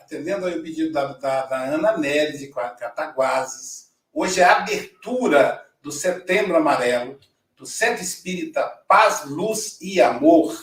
[0.07, 5.67] atendendo aí o pedido da, da, da Ana Nery de Cataguases, hoje é a abertura
[5.81, 7.19] do Setembro Amarelo,
[7.57, 10.57] do Centro Espírita Paz, Luz e Amor.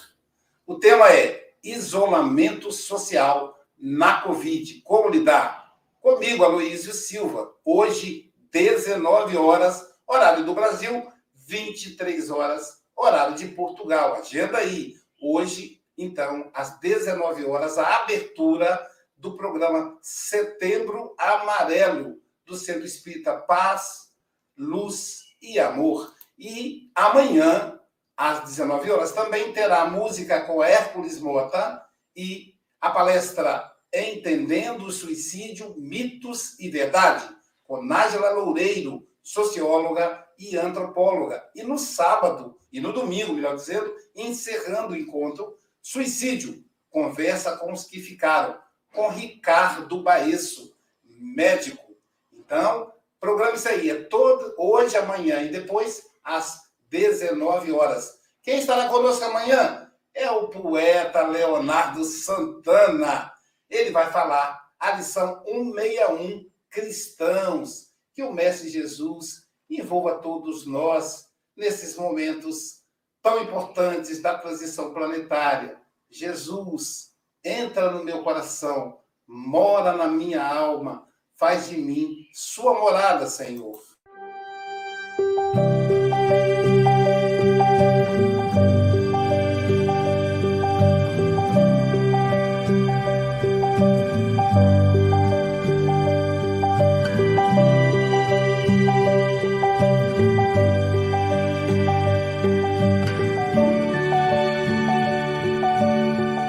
[0.67, 4.81] O tema é isolamento social na Covid.
[4.81, 5.75] Como lidar?
[6.01, 7.53] Comigo, Aloysio Silva.
[7.63, 14.15] Hoje, 19 horas, horário do Brasil, 23 horas, horário de Portugal.
[14.15, 14.95] Agenda aí.
[15.21, 24.11] Hoje, então, às 19 horas, a abertura do programa Setembro Amarelo, do Centro Espírita Paz,
[24.57, 26.15] Luz e Amor.
[26.39, 27.81] E amanhã,
[28.17, 31.85] às 19 horas, também terá música com Hércules Mota
[32.15, 37.29] e a palestra Entendendo o Suicídio, Mitos e Verdade,
[37.63, 41.49] com Nájila Loureiro, socióloga e antropóloga.
[41.55, 47.85] E no sábado, e no domingo, melhor dizendo, encerrando o encontro, Suicídio, conversa com os
[47.85, 48.59] que ficaram,
[48.95, 50.75] com Ricardo Baesso,
[51.05, 51.95] médico.
[52.33, 58.19] Então, programa isso aí, é todo, hoje, amanhã e depois, às 19 horas.
[58.43, 63.33] Quem estará conosco amanhã é o poeta Leonardo Santana.
[63.69, 71.27] Ele vai falar a lição 161, Cristãos, que o Mestre Jesus envolva todos nós
[71.57, 72.83] nesses momentos
[73.23, 75.81] tão importantes da transição planetária.
[76.11, 77.14] Jesus,
[77.45, 83.79] entra no meu coração, mora na minha alma, faz de mim sua morada, Senhor.